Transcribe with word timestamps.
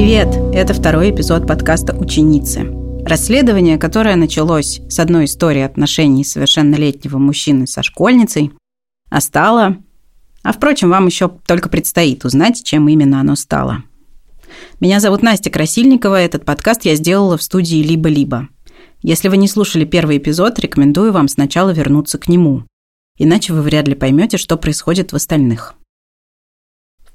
Привет! 0.00 0.28
Это 0.54 0.72
второй 0.72 1.10
эпизод 1.10 1.46
подкаста 1.46 1.94
«Ученицы». 1.94 2.72
Расследование, 3.04 3.76
которое 3.76 4.16
началось 4.16 4.80
с 4.88 4.98
одной 4.98 5.26
истории 5.26 5.60
отношений 5.60 6.24
совершеннолетнего 6.24 7.18
мужчины 7.18 7.66
со 7.66 7.82
школьницей, 7.82 8.50
а 9.10 9.20
стало... 9.20 9.76
А 10.42 10.54
впрочем, 10.54 10.88
вам 10.88 11.04
еще 11.04 11.28
только 11.28 11.68
предстоит 11.68 12.24
узнать, 12.24 12.64
чем 12.64 12.88
именно 12.88 13.20
оно 13.20 13.36
стало. 13.36 13.84
Меня 14.80 15.00
зовут 15.00 15.20
Настя 15.20 15.50
Красильникова, 15.50 16.18
этот 16.18 16.46
подкаст 16.46 16.86
я 16.86 16.94
сделала 16.94 17.36
в 17.36 17.42
студии 17.42 17.82
«Либо-либо». 17.82 18.48
Если 19.02 19.28
вы 19.28 19.36
не 19.36 19.48
слушали 19.48 19.84
первый 19.84 20.16
эпизод, 20.16 20.58
рекомендую 20.60 21.12
вам 21.12 21.28
сначала 21.28 21.72
вернуться 21.72 22.16
к 22.16 22.26
нему. 22.26 22.64
Иначе 23.18 23.52
вы 23.52 23.60
вряд 23.60 23.86
ли 23.86 23.94
поймете, 23.94 24.38
что 24.38 24.56
происходит 24.56 25.12
в 25.12 25.16
остальных. 25.16 25.74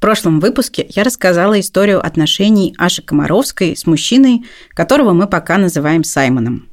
Прошлом 0.05 0.40
выпуске 0.40 0.86
я 0.90 1.02
рассказала 1.02 1.59
историю 1.59 2.00
отношений 2.00 2.76
Аши 2.77 3.02
Комаровской 3.02 3.76
с 3.76 3.88
мужчиной, 3.88 4.45
которого 4.70 5.14
мы 5.14 5.26
пока 5.26 5.58
называем 5.58 6.04
Саймоном. 6.04 6.70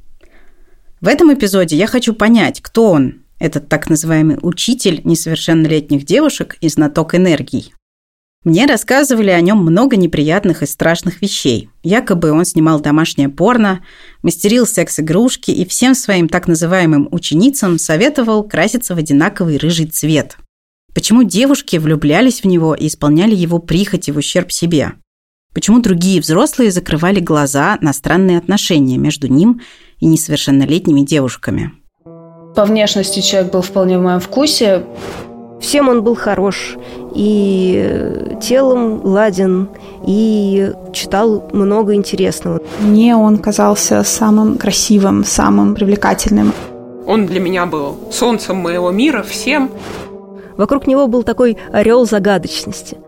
В 1.00 1.08
этом 1.08 1.32
эпизоде 1.32 1.74
я 1.74 1.86
хочу 1.86 2.12
понять, 2.12 2.60
кто 2.60 2.90
он, 2.90 3.22
этот 3.38 3.70
так 3.70 3.88
называемый 3.88 4.36
учитель 4.42 5.00
несовершеннолетних 5.04 6.04
девушек 6.04 6.58
и 6.60 6.68
знаток 6.68 7.14
энергии. 7.14 7.72
Мне 8.44 8.66
рассказывали 8.66 9.30
о 9.30 9.40
нем 9.40 9.64
много 9.64 9.96
неприятных 9.96 10.62
и 10.62 10.66
страшных 10.66 11.22
вещей. 11.22 11.70
Якобы 11.82 12.32
он 12.32 12.44
снимал 12.44 12.80
домашнее 12.80 13.30
порно, 13.30 13.82
мастерил 14.22 14.66
секс-игрушки 14.66 15.50
и 15.50 15.64
всем 15.64 15.94
своим 15.94 16.28
так 16.28 16.48
называемым 16.48 17.08
ученицам 17.10 17.78
советовал 17.78 18.44
краситься 18.46 18.94
в 18.94 18.98
одинаковый 18.98 19.56
рыжий 19.56 19.86
цвет– 19.86 20.36
Почему 20.94 21.22
девушки 21.22 21.76
влюблялись 21.76 22.42
в 22.42 22.46
него 22.46 22.74
и 22.74 22.86
исполняли 22.86 23.34
его 23.34 23.58
прихоти 23.58 24.10
в 24.10 24.18
ущерб 24.18 24.52
себе? 24.52 24.92
Почему 25.54 25.80
другие 25.80 26.20
взрослые 26.20 26.70
закрывали 26.70 27.20
глаза 27.20 27.78
на 27.80 27.92
странные 27.92 28.38
отношения 28.38 28.98
между 28.98 29.28
ним 29.28 29.60
и 30.00 30.06
несовершеннолетними 30.06 31.00
девушками? 31.00 31.72
По 32.54 32.64
внешности 32.64 33.20
человек 33.20 33.52
был 33.52 33.62
вполне 33.62 33.98
в 33.98 34.02
моем 34.02 34.20
вкусе. 34.20 34.84
Всем 35.60 35.88
он 35.88 36.02
был 36.02 36.14
хорош. 36.14 36.76
И 37.14 38.32
телом 38.42 39.00
ладен, 39.04 39.68
и 40.06 40.72
читал 40.92 41.48
много 41.52 41.94
интересного. 41.94 42.60
Мне 42.80 43.16
он 43.16 43.38
казался 43.38 44.02
самым 44.02 44.58
красивым, 44.58 45.24
самым 45.24 45.74
привлекательным. 45.74 46.52
Он 47.06 47.26
для 47.26 47.40
меня 47.40 47.66
был 47.66 47.98
солнцем 48.10 48.56
моего 48.56 48.90
мира, 48.90 49.22
всем. 49.22 49.70
Вокруг 50.56 50.86
него 50.86 51.06
был 51.06 51.22
такой 51.22 51.56
орел 51.72 52.06
загадочности. 52.06 52.98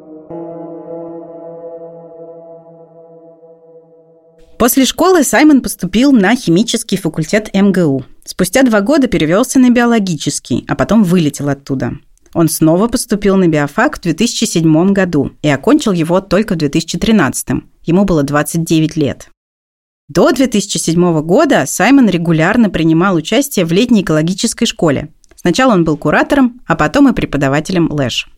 После 4.59 4.85
школы 4.85 5.25
Саймон 5.25 5.61
поступил 5.61 6.13
на 6.13 6.35
химический 6.37 6.97
факультет 6.97 7.51
МГУ. 7.53 8.05
Спустя 8.25 8.63
два 8.63 8.81
года 8.81 9.09
перевелся 9.09 9.59
на 9.59 9.71
биологический, 9.71 10.65
а 10.69 10.75
потом 10.75 11.03
вылетел 11.05 11.49
оттуда. 11.49 11.99
Он 12.35 12.49
снова 12.49 12.89
поступил 12.89 13.37
на 13.37 13.47
биофак 13.47 13.99
в 13.99 14.01
2007 14.01 14.93
году 14.93 15.33
и 15.43 15.49
окончил 15.49 15.93
его 15.93 16.21
только 16.21 16.55
в 16.55 16.59
2013. 16.59 17.63
Ему 17.85 18.05
было 18.05 18.23
29 18.23 18.97
лет. 18.97 19.29
До 20.09 20.33
2007 20.33 21.21
года 21.23 21.65
Саймон 21.67 22.09
регулярно 22.09 22.71
принимал 22.71 23.17
участие 23.17 23.65
в 23.65 23.73
летней 23.73 24.03
экологической 24.03 24.67
школе, 24.67 25.13
Сначала 25.45 25.75
он 25.75 25.85
был 25.85 25.99
куратором, 25.99 26.63
а 26.67 26.75
потом 26.75 27.07
и 27.11 27.13
преподавателем 27.13 27.93
Лэш. 27.93 28.31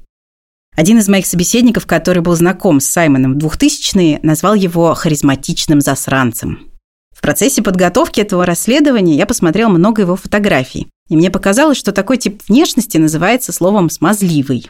Один 0.76 0.98
из 0.98 1.08
моих 1.08 1.24
собеседников, 1.24 1.86
который 1.86 2.20
был 2.20 2.34
знаком 2.34 2.80
с 2.80 2.86
Саймоном 2.86 3.34
в 3.34 3.36
2000-е, 3.38 4.18
назвал 4.24 4.54
его 4.54 4.92
харизматичным 4.92 5.80
засранцем. 5.80 6.68
В 7.16 7.20
процессе 7.20 7.62
подготовки 7.62 8.20
этого 8.20 8.44
расследования 8.44 9.14
я 9.14 9.24
посмотрел 9.24 9.68
много 9.70 10.02
его 10.02 10.16
фотографий, 10.16 10.88
и 11.08 11.16
мне 11.16 11.30
показалось, 11.30 11.78
что 11.78 11.92
такой 11.92 12.16
тип 12.18 12.42
внешности 12.48 12.98
называется 12.98 13.52
словом 13.52 13.88
«смазливый». 13.88 14.68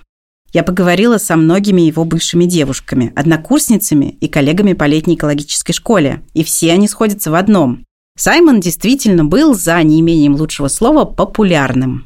Я 0.52 0.62
поговорила 0.62 1.16
со 1.16 1.36
многими 1.36 1.80
его 1.80 2.04
бывшими 2.04 2.44
девушками, 2.44 3.14
однокурсницами 3.16 4.18
и 4.20 4.28
коллегами 4.28 4.74
по 4.74 4.84
летней 4.84 5.14
экологической 5.14 5.72
школе, 5.72 6.22
и 6.34 6.44
все 6.44 6.72
они 6.72 6.86
сходятся 6.86 7.30
в 7.30 7.34
одном. 7.34 7.86
Саймон 8.18 8.60
действительно 8.60 9.24
был, 9.24 9.54
за 9.54 9.82
неимением 9.82 10.34
лучшего 10.34 10.68
слова, 10.68 11.06
популярным. 11.06 12.04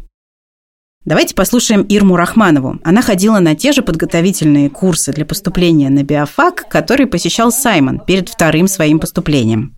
Давайте 1.06 1.34
послушаем 1.34 1.80
Ирму 1.88 2.16
Рахманову. 2.16 2.78
Она 2.84 3.00
ходила 3.00 3.38
на 3.38 3.54
те 3.54 3.72
же 3.72 3.80
подготовительные 3.80 4.68
курсы 4.68 5.12
для 5.12 5.24
поступления 5.24 5.88
на 5.88 6.02
биофак, 6.02 6.68
которые 6.68 7.06
посещал 7.06 7.50
Саймон 7.50 8.00
перед 8.00 8.28
вторым 8.28 8.68
своим 8.68 8.98
поступлением. 8.98 9.76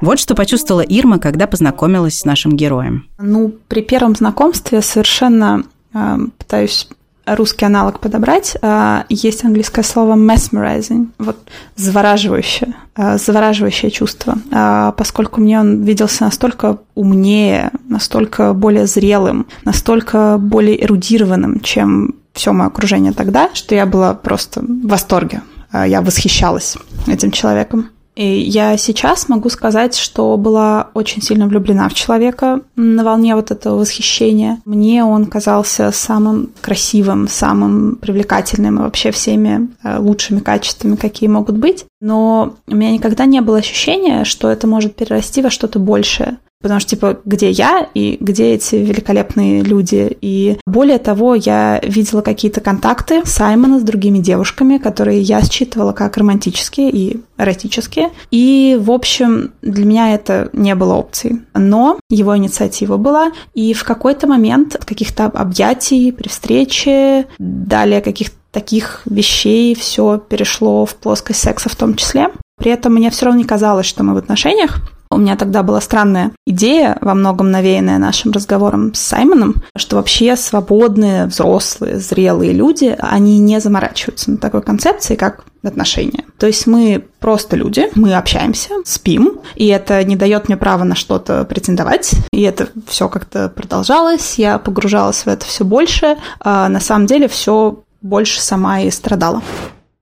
Вот 0.00 0.20
что 0.20 0.36
почувствовала 0.36 0.82
Ирма, 0.82 1.18
когда 1.18 1.48
познакомилась 1.48 2.18
с 2.18 2.24
нашим 2.24 2.56
героем. 2.56 3.08
Ну, 3.18 3.54
при 3.66 3.82
первом 3.82 4.14
знакомстве 4.14 4.82
совершенно 4.82 5.64
э, 5.92 6.16
пытаюсь 6.38 6.88
русский 7.26 7.64
аналог 7.64 8.00
подобрать, 8.00 8.56
а, 8.62 9.04
есть 9.08 9.44
английское 9.44 9.82
слово 9.82 10.14
mesmerizing, 10.14 11.08
вот 11.18 11.36
завораживающее, 11.74 12.74
а, 12.94 13.18
завораживающее 13.18 13.90
чувство, 13.90 14.36
а, 14.52 14.92
поскольку 14.92 15.40
мне 15.40 15.58
он 15.58 15.82
виделся 15.82 16.24
настолько 16.24 16.78
умнее, 16.94 17.70
настолько 17.88 18.52
более 18.52 18.86
зрелым, 18.86 19.46
настолько 19.64 20.38
более 20.38 20.82
эрудированным, 20.84 21.60
чем 21.60 22.14
все 22.32 22.52
мое 22.52 22.68
окружение 22.68 23.12
тогда, 23.12 23.50
что 23.54 23.74
я 23.74 23.86
была 23.86 24.14
просто 24.14 24.60
в 24.60 24.86
восторге. 24.86 25.42
Я 25.72 26.00
восхищалась 26.00 26.76
этим 27.06 27.32
человеком. 27.32 27.90
И 28.16 28.40
я 28.40 28.76
сейчас 28.78 29.28
могу 29.28 29.50
сказать, 29.50 29.94
что 29.94 30.36
была 30.38 30.88
очень 30.94 31.20
сильно 31.20 31.46
влюблена 31.46 31.88
в 31.90 31.94
человека 31.94 32.62
на 32.74 33.04
волне 33.04 33.36
вот 33.36 33.50
этого 33.50 33.78
восхищения. 33.78 34.58
Мне 34.64 35.04
он 35.04 35.26
казался 35.26 35.90
самым 35.92 36.50
красивым, 36.62 37.28
самым 37.28 37.96
привлекательным 37.96 38.78
и 38.78 38.82
вообще 38.82 39.10
всеми 39.10 39.68
э, 39.84 39.98
лучшими 39.98 40.40
качествами, 40.40 40.96
какие 40.96 41.28
могут 41.28 41.58
быть. 41.58 41.84
Но 42.00 42.54
у 42.66 42.74
меня 42.74 42.90
никогда 42.90 43.26
не 43.26 43.42
было 43.42 43.58
ощущения, 43.58 44.24
что 44.24 44.50
это 44.50 44.66
может 44.66 44.96
перерасти 44.96 45.42
во 45.42 45.50
что-то 45.50 45.78
большее. 45.78 46.38
Потому 46.66 46.80
что, 46.80 46.90
типа, 46.90 47.20
где 47.24 47.48
я 47.48 47.86
и 47.94 48.16
где 48.20 48.54
эти 48.54 48.74
великолепные 48.74 49.62
люди? 49.62 50.16
И 50.20 50.58
более 50.66 50.98
того, 50.98 51.36
я 51.36 51.78
видела 51.80 52.22
какие-то 52.22 52.60
контакты 52.60 53.22
Саймона 53.24 53.78
с 53.78 53.84
другими 53.84 54.18
девушками, 54.18 54.78
которые 54.78 55.20
я 55.20 55.42
считывала 55.42 55.92
как 55.92 56.16
романтические 56.16 56.90
и 56.90 57.20
эротические. 57.38 58.10
И, 58.32 58.76
в 58.80 58.90
общем, 58.90 59.52
для 59.62 59.84
меня 59.84 60.12
это 60.12 60.50
не 60.52 60.74
было 60.74 60.94
опцией. 60.94 61.42
Но 61.54 62.00
его 62.10 62.36
инициатива 62.36 62.96
была, 62.96 63.30
и 63.54 63.72
в 63.72 63.84
какой-то 63.84 64.26
момент 64.26 64.74
от 64.74 64.84
каких-то 64.84 65.26
объятий 65.26 66.10
при 66.10 66.26
встрече, 66.26 67.26
далее 67.38 68.00
каких-то 68.00 68.34
таких 68.50 69.02
вещей 69.04 69.76
все 69.76 70.18
перешло 70.18 70.84
в 70.84 70.96
плоскость 70.96 71.42
секса 71.42 71.68
в 71.68 71.76
том 71.76 71.94
числе. 71.94 72.30
При 72.56 72.72
этом 72.72 72.94
мне 72.94 73.10
все 73.10 73.26
равно 73.26 73.38
не 73.38 73.46
казалось, 73.46 73.86
что 73.86 74.02
мы 74.02 74.14
в 74.14 74.16
отношениях. 74.16 74.80
У 75.10 75.18
меня 75.18 75.36
тогда 75.36 75.62
была 75.62 75.80
странная 75.80 76.32
идея, 76.46 76.98
во 77.00 77.14
многом 77.14 77.50
навеянная 77.50 77.98
нашим 77.98 78.32
разговором 78.32 78.94
с 78.94 79.00
Саймоном, 79.00 79.56
что 79.76 79.96
вообще 79.96 80.36
свободные, 80.36 81.26
взрослые, 81.26 81.98
зрелые 81.98 82.52
люди, 82.52 82.96
они 82.98 83.38
не 83.38 83.60
заморачиваются 83.60 84.30
на 84.30 84.36
такой 84.36 84.62
концепции, 84.62 85.14
как 85.14 85.44
отношения. 85.62 86.24
То 86.38 86.46
есть 86.46 86.66
мы 86.66 87.04
просто 87.18 87.56
люди, 87.56 87.88
мы 87.94 88.14
общаемся, 88.14 88.70
спим, 88.84 89.40
и 89.54 89.66
это 89.66 90.02
не 90.04 90.16
дает 90.16 90.48
мне 90.48 90.56
права 90.56 90.84
на 90.84 90.94
что-то 90.94 91.44
претендовать. 91.44 92.12
И 92.32 92.42
это 92.42 92.68
все 92.86 93.08
как-то 93.08 93.48
продолжалось, 93.48 94.38
я 94.38 94.58
погружалась 94.58 95.22
в 95.24 95.28
это 95.28 95.44
все 95.44 95.64
больше. 95.64 96.16
А 96.40 96.68
на 96.68 96.80
самом 96.80 97.06
деле 97.06 97.28
все 97.28 97.82
больше 98.00 98.40
сама 98.40 98.80
и 98.80 98.90
страдала. 98.90 99.42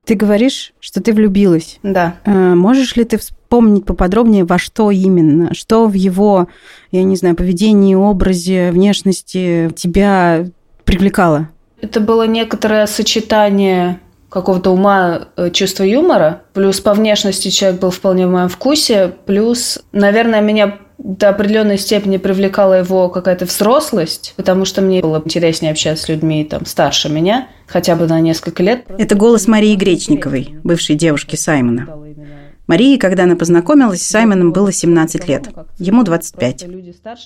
Ты 0.05 0.15
говоришь, 0.15 0.75
что 0.81 1.03
ты 1.03 1.13
влюбилась. 1.13 1.79
Да. 1.83 2.17
Э, 2.25 2.55
можешь 2.55 2.97
ли 2.97 3.05
ты 3.05 3.17
вспомнить 3.17 3.87
поподробнее, 3.87 4.45
во 4.45 4.59
что 4.59 4.91
именно? 4.91 5.55
Что 5.55 5.87
в 5.87 5.95
его, 5.95 6.49
я 6.91 7.03
не 7.03 7.17
знаю, 7.17 7.37
поведении, 7.37 7.95
образе, 7.95 8.71
внешности 8.71 9.71
тебя 9.75 10.47
привлекало? 10.85 11.49
Это 11.81 12.01
было 12.01 12.27
некоторое 12.27 12.87
сочетание 12.87 14.01
какого-то 14.35 14.71
ума, 14.71 15.29
э, 15.37 15.51
чувства 15.51 15.85
юмора. 15.85 16.43
Плюс 16.55 16.81
по 16.81 16.93
внешности 16.93 17.51
человек 17.51 17.81
был 17.81 17.91
вполне 17.91 18.27
в 18.27 18.31
моем 18.33 18.49
вкусе. 18.49 19.13
Плюс, 19.27 19.79
наверное, 19.93 20.41
меня 20.41 20.79
до 20.99 21.29
определенной 21.29 21.79
степени 21.79 22.17
привлекала 22.17 22.81
его 22.81 23.09
какая-то 23.09 23.45
взрослость, 23.45 24.35
потому 24.37 24.65
что 24.65 24.83
мне 24.83 25.03
было 25.03 25.23
интереснее 25.25 25.71
общаться 25.71 26.05
с 26.05 26.09
людьми 26.09 26.45
там 26.45 26.67
старше 26.67 27.09
меня, 27.09 27.47
хотя 27.69 27.95
бы 27.95 28.09
на 28.09 28.21
несколько 28.21 28.65
лет. 28.65 28.85
Это 28.99 29.15
голос 29.15 29.47
Марии 29.47 29.77
Гречниковой, 29.77 30.57
бывшей 30.65 30.97
девушки 30.97 31.37
Саймона. 31.37 31.87
Марии, 32.67 32.97
когда 32.97 33.25
она 33.25 33.37
познакомилась 33.37 34.03
с 34.03 34.11
Саймоном, 34.11 34.53
было 34.53 34.73
17 34.73 35.29
лет. 35.29 35.49
Ему 35.79 36.03
25. 36.03 36.67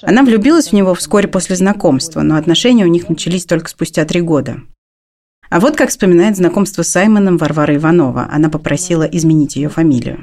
Она 0.03 0.25
влюбилась 0.25 0.69
в 0.69 0.73
него 0.75 0.95
вскоре 0.95 1.27
после 1.27 1.57
знакомства, 1.57 2.21
но 2.21 2.37
отношения 2.37 2.85
у 2.85 2.89
них 2.89 3.09
начались 3.09 3.47
только 3.47 3.71
спустя 3.71 4.05
три 4.05 4.21
года. 4.21 4.59
А 5.51 5.61
вот 5.61 5.77
как 5.77 5.89
вспоминает 5.89 6.37
знакомство 6.37 6.83
с 6.83 6.89
Саймоном 6.89 7.39
Варвара 7.39 7.75
Иванова. 7.75 8.29
Она 8.31 8.51
попросила 8.51 9.05
изменить 9.05 9.57
ее 9.57 9.69
фамилию. 9.69 10.19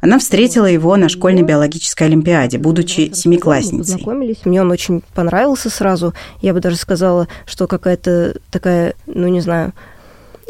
Она 0.00 0.18
встретила 0.18 0.66
его 0.66 0.96
на 0.96 1.08
школьной 1.08 1.42
биологической 1.42 2.04
олимпиаде, 2.04 2.58
будучи 2.58 3.12
семиклассницей. 3.12 3.94
Познакомились, 3.94 4.44
мне 4.44 4.60
он 4.60 4.70
очень 4.70 5.02
понравился 5.14 5.70
сразу. 5.70 6.12
Я 6.42 6.52
бы 6.52 6.60
даже 6.60 6.76
сказала, 6.76 7.28
что 7.46 7.66
какая-то 7.66 8.36
такая, 8.50 8.94
ну 9.06 9.26
не 9.28 9.40
знаю, 9.40 9.72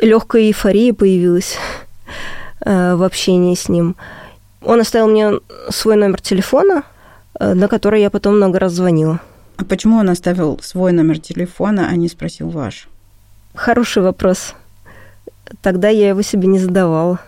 легкая 0.00 0.43
эйфория 0.43 0.93
появилась 0.93 1.56
э, 2.61 2.94
в 2.96 3.02
общении 3.02 3.55
с 3.55 3.69
ним. 3.69 3.96
Он 4.62 4.81
оставил 4.81 5.06
мне 5.06 5.31
свой 5.70 5.96
номер 5.96 6.20
телефона, 6.20 6.82
э, 7.38 7.55
на 7.55 7.69
который 7.69 8.00
я 8.00 8.11
потом 8.11 8.37
много 8.37 8.58
раз 8.58 8.73
звонила. 8.73 9.20
А 9.56 9.64
почему 9.64 9.99
он 9.99 10.11
оставил 10.11 10.58
свой 10.61 10.93
номер 10.93 11.19
телефона, 11.19 11.88
а 11.88 11.96
не 11.96 12.08
спросил 12.08 12.50
ваш? 12.50 12.88
Хороший 13.56 14.03
вопрос. 14.03 14.55
Тогда 15.62 15.88
я 15.88 16.11
его 16.11 16.20
себе 16.23 16.47
не 16.47 16.58
задавала. 16.58 17.20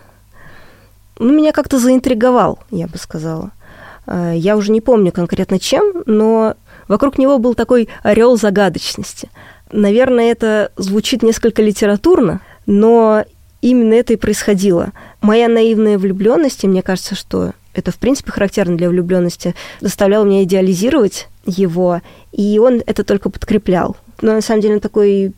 Ну, 1.17 1.33
меня 1.33 1.51
как-то 1.51 1.79
заинтриговал, 1.79 2.59
я 2.69 2.87
бы 2.87 2.97
сказала. 2.97 3.51
Э, 4.05 4.33
я 4.35 4.55
уже 4.55 4.71
не 4.71 4.79
помню 4.79 5.11
конкретно 5.11 5.59
чем, 5.59 6.03
но 6.05 6.53
вокруг 6.87 7.17
него 7.17 7.39
был 7.39 7.55
такой 7.55 7.89
орел 8.03 8.37
загадочности. 8.37 9.29
Наверное, 9.71 10.31
это 10.31 10.71
звучит 10.77 11.23
несколько 11.23 11.61
литературно, 11.63 12.41
но 12.67 13.25
именно 13.61 13.95
это 13.95 14.13
и 14.13 14.17
происходило. 14.17 14.91
Моя 15.21 15.47
наивная 15.47 15.97
влюбленность, 15.97 16.63
и 16.63 16.67
мне 16.67 16.83
кажется, 16.83 17.15
что 17.15 17.53
это, 17.73 17.91
в 17.91 17.97
принципе, 17.97 18.31
характерно 18.31 18.77
для 18.77 18.89
влюбленности, 18.89 19.55
заставляла 19.81 20.25
меня 20.25 20.43
идеализировать 20.43 21.27
его, 21.45 22.01
и 22.31 22.59
он 22.59 22.83
это 22.85 23.03
только 23.03 23.29
подкреплял. 23.29 23.97
Но 24.21 24.33
на 24.33 24.41
самом 24.41 24.61
деле 24.61 24.75
он 24.75 24.79
такой 24.79 25.33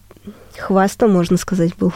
хвастал, 0.57 1.09
можно 1.09 1.37
сказать, 1.37 1.75
был. 1.77 1.93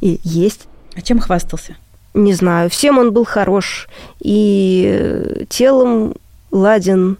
И 0.00 0.20
есть. 0.22 0.66
А 0.94 1.02
чем 1.02 1.20
хвастался? 1.20 1.76
Не 2.14 2.32
знаю. 2.32 2.70
Всем 2.70 2.98
он 2.98 3.12
был 3.12 3.24
хорош. 3.24 3.88
И 4.20 5.46
телом 5.48 6.14
ладен, 6.50 7.18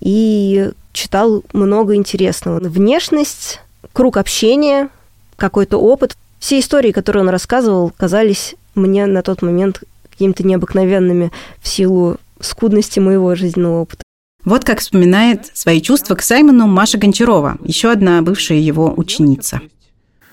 и 0.00 0.70
читал 0.92 1.42
много 1.52 1.94
интересного. 1.94 2.60
Внешность, 2.60 3.60
круг 3.92 4.16
общения, 4.16 4.88
какой-то 5.36 5.78
опыт. 5.78 6.16
Все 6.38 6.60
истории, 6.60 6.92
которые 6.92 7.22
он 7.22 7.28
рассказывал, 7.28 7.92
казались 7.96 8.54
мне 8.74 9.06
на 9.06 9.22
тот 9.22 9.42
момент 9.42 9.82
какими-то 10.10 10.46
необыкновенными 10.46 11.32
в 11.60 11.68
силу 11.68 12.16
скудности 12.40 13.00
моего 13.00 13.34
жизненного 13.34 13.82
опыта. 13.82 14.02
Вот 14.46 14.64
как 14.64 14.78
вспоминает 14.78 15.50
свои 15.56 15.82
чувства 15.82 16.14
к 16.14 16.22
Саймону 16.22 16.68
Маша 16.68 16.98
Гончарова, 16.98 17.58
еще 17.64 17.90
одна 17.90 18.22
бывшая 18.22 18.58
его 18.58 18.94
ученица. 18.96 19.60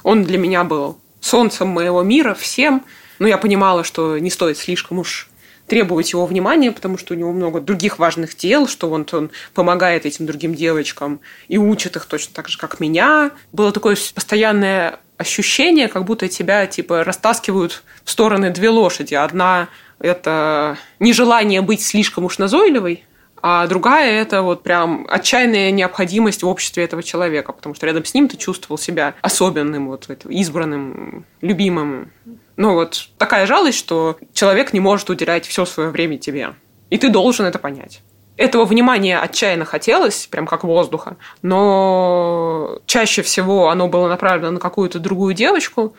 Он 0.04 0.24
для 0.24 0.38
меня 0.38 0.64
был 0.64 1.00
солнцем 1.20 1.70
моего 1.70 2.04
мира, 2.04 2.36
всем. 2.36 2.84
Но 3.18 3.28
я 3.28 3.40
понимала, 3.40 3.84
что 3.84 4.20
не 4.20 4.30
стоит 4.30 4.60
слишком 4.60 5.00
уж 5.00 5.30
требовать 5.66 6.12
его 6.12 6.28
внимания, 6.28 6.72
потому 6.72 7.00
что 7.00 7.16
у 7.16 7.18
него 7.18 7.32
много 7.32 7.60
других 7.60 7.98
важных 7.98 8.38
дел, 8.38 8.68
что 8.68 8.88
он, 8.92 9.08
он 9.12 9.32
помогает 9.56 10.06
этим 10.06 10.28
другим 10.28 10.54
девочкам 10.54 11.20
и 11.48 11.58
учит 11.58 11.96
их 11.96 12.06
точно 12.06 12.36
так 12.36 12.50
же, 12.50 12.60
как 12.60 12.80
меня. 12.80 13.32
Было 13.52 13.72
такое 13.72 13.98
постоянное 14.14 15.00
ощущение, 15.18 15.88
как 15.88 16.06
будто 16.06 16.28
тебя 16.28 16.68
типа 16.68 17.04
растаскивают 17.04 17.82
в 18.04 18.12
стороны 18.12 18.52
две 18.52 18.70
лошади. 18.70 19.16
Одна– 19.16 19.70
это 20.00 20.78
нежелание 21.00 21.62
быть 21.62 21.82
слишком 21.82 22.26
уж 22.26 22.38
назойливой, 22.38 23.06
а 23.46 23.68
другая– 23.68 24.22
это 24.22 24.42
вот 24.42 24.64
прям 24.64 25.06
отчаянная 25.10 25.70
необходимость 25.72 26.44
в 26.44 26.48
обществе 26.48 26.86
этого 26.86 27.04
человека, 27.04 27.52
потому 27.52 27.76
что 27.76 27.86
рядом 27.86 28.06
с 28.06 28.14
ним 28.14 28.30
ты 28.30 28.38
чувствовал 28.38 28.78
себя 28.78 29.16
особенным, 29.22 29.90
вот 29.90 30.10
избранным, 30.30 31.26
любимым. 31.42 32.14
Ну 32.56 32.74
вот 32.74 33.10
такая 33.18 33.46
жалость, 33.46 33.78
что 33.78 34.18
человек 34.34 34.72
не 34.72 34.80
может 34.80 35.10
уделять 35.10 35.46
все 35.46 35.66
свое 35.66 35.90
время 35.90 36.18
тебе. 36.18 36.54
И 36.90 36.98
ты 36.98 37.10
должен 37.10 37.46
это 37.46 37.60
понять. 37.60 38.02
Этого 38.38 38.64
внимания 38.64 39.20
отчаянно 39.20 39.66
хотелось, 39.66 40.26
прям 40.28 40.48
как 40.48 40.64
воздуха, 40.64 41.18
но 41.42 42.80
чаще 42.86 43.24
всего 43.24 43.70
оно 43.70 43.90
было 43.90 44.08
направлено 44.08 44.52
на 44.52 44.60
какую-то 44.62 45.00
другую 45.00 45.34
девочку, 45.34 45.96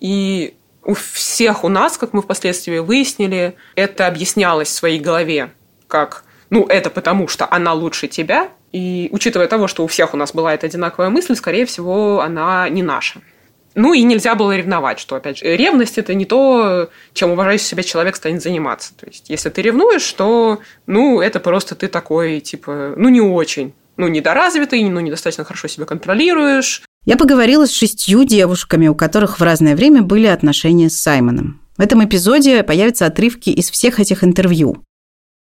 и 0.00 0.56
у 0.82 0.94
всех 0.94 1.62
у 1.62 1.68
нас, 1.68 1.96
как 1.98 2.14
мы 2.14 2.22
впоследствии 2.22 2.80
выяснили, 2.80 3.54
это 3.76 4.08
объяснялось 4.08 4.68
в 4.68 4.72
своей 4.72 4.98
голове 4.98 5.52
как 5.86 6.24
ну, 6.50 6.66
это 6.66 6.90
потому, 6.90 7.28
что 7.28 7.46
она 7.50 7.72
лучше 7.72 8.08
тебя, 8.08 8.48
и 8.72 9.08
учитывая 9.12 9.46
того, 9.46 9.68
что 9.68 9.84
у 9.84 9.86
всех 9.86 10.14
у 10.14 10.16
нас 10.16 10.32
была 10.32 10.54
эта 10.54 10.66
одинаковая 10.66 11.08
мысль, 11.08 11.34
скорее 11.34 11.64
всего, 11.64 12.20
она 12.20 12.68
не 12.68 12.82
наша. 12.82 13.20
Ну 13.76 13.94
и 13.94 14.02
нельзя 14.02 14.34
было 14.34 14.56
ревновать, 14.56 14.98
что, 14.98 15.14
опять 15.14 15.38
же, 15.38 15.56
ревность– 15.56 15.96
это 15.98 16.14
не 16.14 16.24
то, 16.24 16.90
чем 17.12 17.30
уважающий 17.30 17.66
себя 17.66 17.84
человек 17.84 18.16
станет 18.16 18.42
заниматься. 18.42 18.92
То 18.96 19.06
есть, 19.06 19.30
если 19.30 19.48
ты 19.48 19.62
ревнуешь, 19.62 20.12
то, 20.12 20.58
ну, 20.86 21.20
это 21.20 21.38
просто 21.38 21.76
ты 21.76 21.86
такой, 21.86 22.40
типа, 22.40 22.94
ну, 22.96 23.08
не 23.08 23.20
очень. 23.20 23.72
Ну, 23.96 24.08
недоразвитый, 24.08 24.82
ну, 24.88 24.98
недостаточно 24.98 25.44
хорошо 25.44 25.68
себя 25.68 25.86
контролируешь. 25.86 26.82
Я 27.04 27.16
поговорила 27.16 27.66
с 27.66 27.72
шестью 27.72 28.24
девушками, 28.24 28.88
у 28.88 28.94
которых 28.94 29.38
в 29.38 29.42
разное 29.42 29.76
время 29.76 30.02
были 30.02 30.26
отношения 30.26 30.90
с 30.90 30.98
Саймоном. 30.98 31.60
В 31.76 31.80
этом 31.80 32.04
эпизоде 32.04 32.62
появятся 32.62 33.06
отрывки 33.06 33.50
из 33.50 33.70
всех 33.70 34.00
этих 34.00 34.24
интервью. 34.24 34.82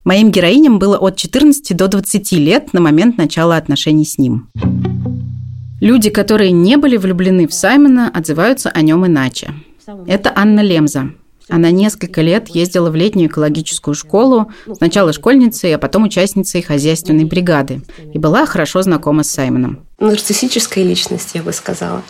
Моим 0.05 0.33
героиням 0.33 0.81
было 0.81 0.99
от 0.99 1.17
14 1.17 1.77
до 1.77 1.87
20 1.87 2.33
лет 2.33 2.73
на 2.73 2.81
момент 2.81 3.19
начала 3.19 3.57
отношений 3.57 4.05
с 4.05 4.19
ним. 4.19 4.49
Люди, 5.81 6.11
которые 6.11 6.51
не 6.51 6.77
были 6.77 6.97
влюблены 6.97 7.47
в 7.47 7.55
Саймона, 7.55 8.11
отзываются 8.13 8.69
о 8.71 8.83
нем 8.83 9.07
иначе. 9.07 9.55
Это 10.07 10.33
Анна 10.35 10.61
Лемза. 10.61 11.11
Она 11.49 11.71
несколько 11.71 12.21
лет 12.21 12.49
ездила 12.49 12.91
в 12.91 12.97
летнюю 12.97 13.29
экологическую 13.29 13.95
школу, 13.95 14.51
сначала 14.77 15.13
школьницей, 15.13 15.75
а 15.75 15.79
потом 15.79 16.05
участницей 16.05 16.63
хозяйственной 16.63 17.25
бригады, 17.25 17.83
и 18.13 18.19
была 18.19 18.47
хорошо 18.47 18.83
знакома 18.83 19.23
с 19.23 19.31
Саймоном. 19.31 19.87
Нарциссическая 19.99 20.83
личность, 20.83 21.31
я 21.35 21.43
бы 21.43 21.53
сказала. 21.53 22.03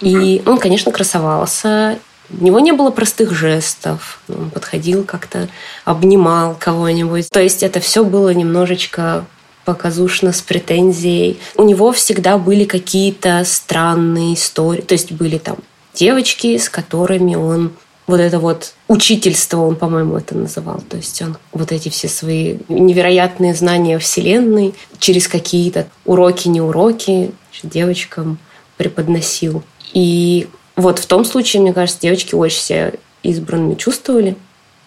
И 0.00 0.42
он, 0.46 0.58
конечно, 0.58 0.92
красовался, 0.92 1.98
у 2.38 2.44
него 2.44 2.60
не 2.60 2.72
было 2.72 2.90
простых 2.90 3.32
жестов. 3.32 4.20
Он 4.28 4.50
подходил 4.50 5.04
как-то, 5.04 5.48
обнимал 5.84 6.56
кого-нибудь. 6.58 7.30
То 7.30 7.40
есть 7.40 7.62
это 7.62 7.80
все 7.80 8.04
было 8.04 8.32
немножечко 8.32 9.24
показушно, 9.64 10.32
с 10.32 10.40
претензией. 10.40 11.38
У 11.56 11.64
него 11.64 11.92
всегда 11.92 12.38
были 12.38 12.64
какие-то 12.64 13.42
странные 13.44 14.34
истории. 14.34 14.80
То 14.80 14.94
есть 14.94 15.12
были 15.12 15.38
там 15.38 15.58
девочки, 15.94 16.56
с 16.56 16.68
которыми 16.68 17.34
он 17.34 17.72
вот 18.06 18.18
это 18.18 18.40
вот 18.40 18.74
учительство, 18.88 19.58
он, 19.60 19.76
по-моему, 19.76 20.16
это 20.16 20.36
называл. 20.36 20.82
То 20.88 20.96
есть 20.96 21.22
он 21.22 21.36
вот 21.52 21.70
эти 21.70 21.88
все 21.88 22.08
свои 22.08 22.58
невероятные 22.68 23.54
знания 23.54 23.98
Вселенной 23.98 24.74
через 24.98 25.28
какие-то 25.28 25.86
уроки, 26.04 26.48
не 26.48 26.60
уроки 26.60 27.30
девочкам 27.62 28.38
преподносил. 28.76 29.62
И 29.92 30.48
вот 30.80 30.98
в 30.98 31.06
том 31.06 31.24
случае, 31.24 31.62
мне 31.62 31.72
кажется, 31.72 32.00
девочки 32.00 32.34
очень 32.34 32.60
себя 32.60 32.92
избранными 33.22 33.74
чувствовали. 33.74 34.36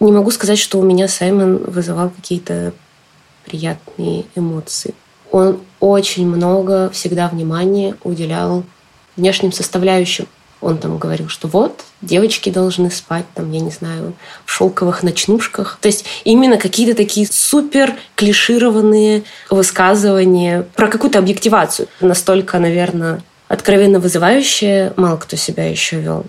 Не 0.00 0.12
могу 0.12 0.30
сказать, 0.30 0.58
что 0.58 0.78
у 0.78 0.82
меня 0.82 1.08
Саймон 1.08 1.58
вызывал 1.58 2.10
какие-то 2.10 2.72
приятные 3.44 4.24
эмоции. 4.34 4.94
Он 5.30 5.60
очень 5.80 6.26
много 6.26 6.90
всегда 6.90 7.28
внимания 7.28 7.96
уделял 8.04 8.64
внешним 9.16 9.52
составляющим. 9.52 10.26
Он 10.60 10.78
там 10.78 10.96
говорил, 10.96 11.28
что 11.28 11.46
вот, 11.46 11.84
девочки 12.00 12.48
должны 12.48 12.90
спать, 12.90 13.26
там, 13.34 13.52
я 13.52 13.60
не 13.60 13.70
знаю, 13.70 14.14
в 14.46 14.50
шелковых 14.50 15.02
ночнушках. 15.02 15.78
То 15.80 15.88
есть 15.88 16.06
именно 16.24 16.56
какие-то 16.56 16.96
такие 16.96 17.26
супер 17.30 17.94
клишированные 18.14 19.24
высказывания 19.50 20.62
про 20.74 20.88
какую-то 20.88 21.18
объективацию. 21.18 21.88
Настолько, 22.00 22.58
наверное, 22.58 23.22
откровенно 23.48 24.00
вызывающее, 24.00 24.92
мало 24.96 25.16
кто 25.16 25.36
себя 25.36 25.68
еще 25.68 26.00
вел. 26.00 26.26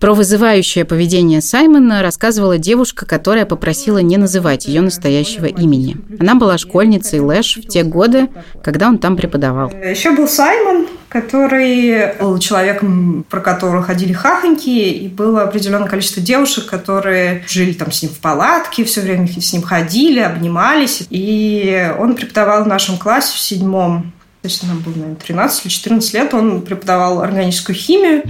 Про 0.00 0.12
вызывающее 0.12 0.84
поведение 0.84 1.40
Саймона 1.40 2.02
рассказывала 2.02 2.58
девушка, 2.58 3.06
которая 3.06 3.46
попросила 3.46 3.98
не 3.98 4.16
называть 4.16 4.66
ее 4.66 4.82
настоящего 4.82 5.46
имени. 5.46 5.96
Она 6.18 6.34
была 6.34 6.58
школьницей 6.58 7.20
Лэш 7.20 7.56
в 7.56 7.68
те 7.68 7.84
годы, 7.84 8.28
когда 8.62 8.88
он 8.88 8.98
там 8.98 9.16
преподавал. 9.16 9.70
Еще 9.70 10.10
был 10.10 10.28
Саймон, 10.28 10.88
который 11.08 12.12
был 12.20 12.38
человеком, 12.38 13.24
про 13.30 13.40
которого 13.40 13.82
ходили 13.82 14.12
хахоньки, 14.12 14.68
и 14.68 15.08
было 15.08 15.44
определенное 15.44 15.88
количество 15.88 16.20
девушек, 16.20 16.66
которые 16.66 17.44
жили 17.48 17.72
там 17.72 17.92
с 17.92 18.02
ним 18.02 18.10
в 18.12 18.18
палатке, 18.18 18.84
все 18.84 19.00
время 19.00 19.26
с 19.28 19.52
ним 19.52 19.62
ходили, 19.62 20.18
обнимались. 20.20 21.06
И 21.08 21.90
он 21.98 22.14
преподавал 22.14 22.64
в 22.64 22.66
нашем 22.66 22.98
классе 22.98 23.36
в 23.36 23.40
седьмом 23.40 24.12
точно 24.44 24.68
нам 24.68 24.80
было, 24.80 24.92
наверное, 24.92 25.16
13 25.16 25.64
или 25.64 25.72
14 25.72 26.12
лет, 26.12 26.34
он 26.34 26.60
преподавал 26.60 27.22
органическую 27.22 27.74
химию. 27.74 28.22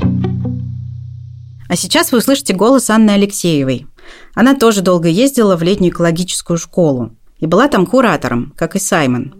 А 1.68 1.75
сейчас 1.75 2.12
вы 2.12 2.18
услышите 2.18 2.54
голос 2.54 2.88
Анны 2.88 3.11
Алексеевой. 3.11 3.88
Она 4.33 4.54
тоже 4.54 4.80
долго 4.80 5.09
ездила 5.09 5.56
в 5.56 5.64
летнюю 5.64 5.90
экологическую 5.92 6.56
школу 6.56 7.11
и 7.40 7.47
была 7.47 7.66
там 7.66 7.85
куратором, 7.85 8.52
как 8.56 8.76
и 8.76 8.78
Саймон. 8.78 9.35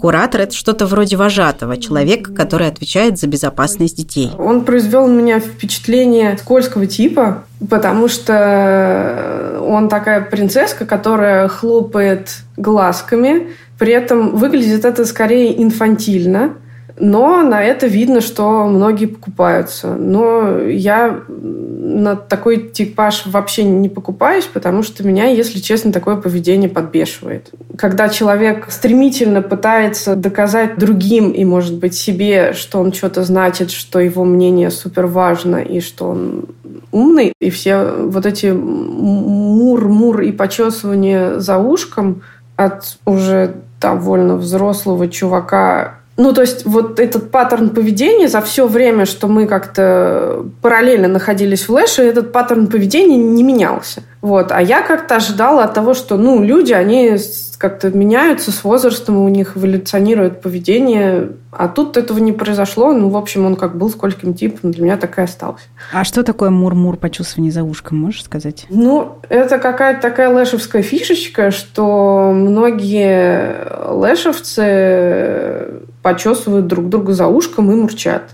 Куратор– 0.00 0.40
это 0.42 0.54
что-то 0.54 0.86
вроде 0.86 1.16
вожатого, 1.16 1.76
человека, 1.78 2.32
который 2.32 2.68
отвечает 2.68 3.18
за 3.18 3.26
безопасность 3.26 3.96
детей. 3.96 4.30
Он 4.38 4.64
произвел 4.64 5.08
на 5.08 5.20
меня 5.20 5.40
впечатление 5.40 6.38
скользкого 6.38 6.86
типа, 6.86 7.42
потому 7.68 8.06
что 8.06 9.60
он 9.66 9.88
такая 9.88 10.20
принцесска, 10.20 10.86
которая 10.86 11.48
хлопает 11.48 12.36
глазками, 12.56 13.48
при 13.78 13.92
этом 13.92 14.36
выглядит 14.36 14.84
это 14.84 15.04
скорее 15.04 15.62
инфантильно, 15.62 16.54
но 16.98 17.42
на 17.42 17.62
это 17.62 17.86
видно, 17.86 18.20
что 18.20 18.66
многие 18.66 19.06
покупаются. 19.06 19.94
Но 19.94 20.60
я 20.60 21.20
на 21.26 22.14
такой 22.14 22.68
типаж 22.68 23.24
вообще 23.26 23.64
не 23.64 23.88
покупаюсь, 23.88 24.44
потому 24.44 24.82
что 24.82 25.04
меня, 25.04 25.26
если 25.26 25.58
честно, 25.58 25.92
такое 25.92 26.16
поведение 26.16 26.68
подбешивает. 26.68 27.50
Когда 27.76 28.08
человек 28.08 28.66
стремительно 28.70 29.42
пытается 29.42 30.14
доказать 30.14 30.78
другим 30.78 31.32
и, 31.32 31.44
может 31.44 31.78
быть, 31.78 31.94
себе, 31.94 32.52
что 32.52 32.78
он 32.78 32.92
что-то 32.92 33.24
значит, 33.24 33.70
что 33.70 33.98
его 33.98 34.24
мнение 34.24 34.70
супер 34.70 35.06
важно 35.06 35.56
и 35.56 35.80
что 35.80 36.10
он 36.10 36.44
умный, 36.92 37.32
и 37.40 37.50
все 37.50 37.92
вот 37.98 38.24
эти 38.24 38.46
мур-мур 38.46 40.20
и 40.20 40.30
почесывания 40.30 41.38
за 41.38 41.58
ушком 41.58 42.22
от 42.56 42.98
уже 43.04 43.54
довольно 43.80 44.36
взрослого 44.36 45.08
чувака 45.08 45.94
ну, 46.16 46.32
то 46.32 46.42
есть 46.42 46.64
вот 46.64 47.00
этот 47.00 47.32
паттерн 47.32 47.70
поведения 47.70 48.28
за 48.28 48.40
все 48.40 48.68
время, 48.68 49.04
что 49.04 49.26
мы 49.26 49.46
как-то 49.46 50.46
параллельно 50.62 51.08
находились 51.08 51.68
в 51.68 51.72
Лэше, 51.72 52.02
этот 52.02 52.32
паттерн 52.32 52.68
поведения 52.68 53.16
не 53.16 53.42
менялся. 53.42 54.04
Вот. 54.24 54.52
А 54.52 54.62
я 54.62 54.80
как-то 54.80 55.16
ожидала 55.16 55.64
от 55.64 55.74
того, 55.74 55.92
что, 55.92 56.16
ну, 56.16 56.42
люди, 56.42 56.72
они 56.72 57.18
как-то 57.58 57.90
меняются 57.90 58.52
с 58.52 58.64
возрастом, 58.64 59.18
у 59.18 59.28
них 59.28 59.54
эволюционирует 59.54 60.40
поведение. 60.40 61.32
А 61.52 61.68
тут 61.68 61.98
этого 61.98 62.16
не 62.16 62.32
произошло. 62.32 62.94
Ну, 62.94 63.10
в 63.10 63.18
общем, 63.18 63.44
он 63.44 63.54
как 63.54 63.76
был 63.76 63.90
скольким 63.90 64.32
типом, 64.32 64.70
для 64.72 64.82
меня 64.82 64.96
так 64.96 65.18
и 65.18 65.20
остался. 65.20 65.64
А 65.92 66.04
что 66.04 66.22
такое 66.22 66.48
мур-мур 66.48 66.96
почувствование 66.96 67.52
за 67.52 67.64
ушком, 67.64 67.98
можешь 67.98 68.24
сказать? 68.24 68.64
Ну, 68.70 69.18
это 69.28 69.58
какая-то 69.58 70.00
такая 70.00 70.30
лэшевская 70.30 70.80
фишечка, 70.80 71.50
что 71.50 72.32
многие 72.34 73.92
лэшевцы 73.92 75.82
почесывают 76.02 76.66
друг 76.66 76.88
друга 76.88 77.12
за 77.12 77.26
ушком 77.26 77.70
и 77.70 77.74
мурчат. 77.74 78.30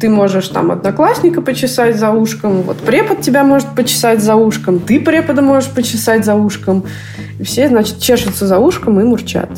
Ты 0.00 0.08
можешь 0.08 0.48
там 0.48 0.70
одноклассника 0.70 1.42
почесать 1.42 1.96
за 1.96 2.10
ушком, 2.10 2.62
вот 2.62 2.76
препод 2.78 3.20
тебя 3.20 3.42
может 3.42 3.68
почесать 3.74 4.22
за 4.22 4.36
ушком, 4.36 4.78
ты 4.78 5.00
препода 5.00 5.42
можешь 5.42 5.70
почесать 5.70 6.24
за 6.24 6.34
ушком. 6.34 6.84
И 7.40 7.42
все, 7.42 7.68
значит, 7.68 7.98
чешутся 7.98 8.46
за 8.46 8.58
ушком 8.58 9.00
и 9.00 9.04
мурчат. 9.04 9.50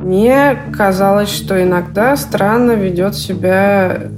Мне 0.00 0.56
казалось, 0.72 1.28
что 1.28 1.62
иногда 1.62 2.16
странно 2.16 2.72
ведет 2.72 3.14
себя 3.14 4.08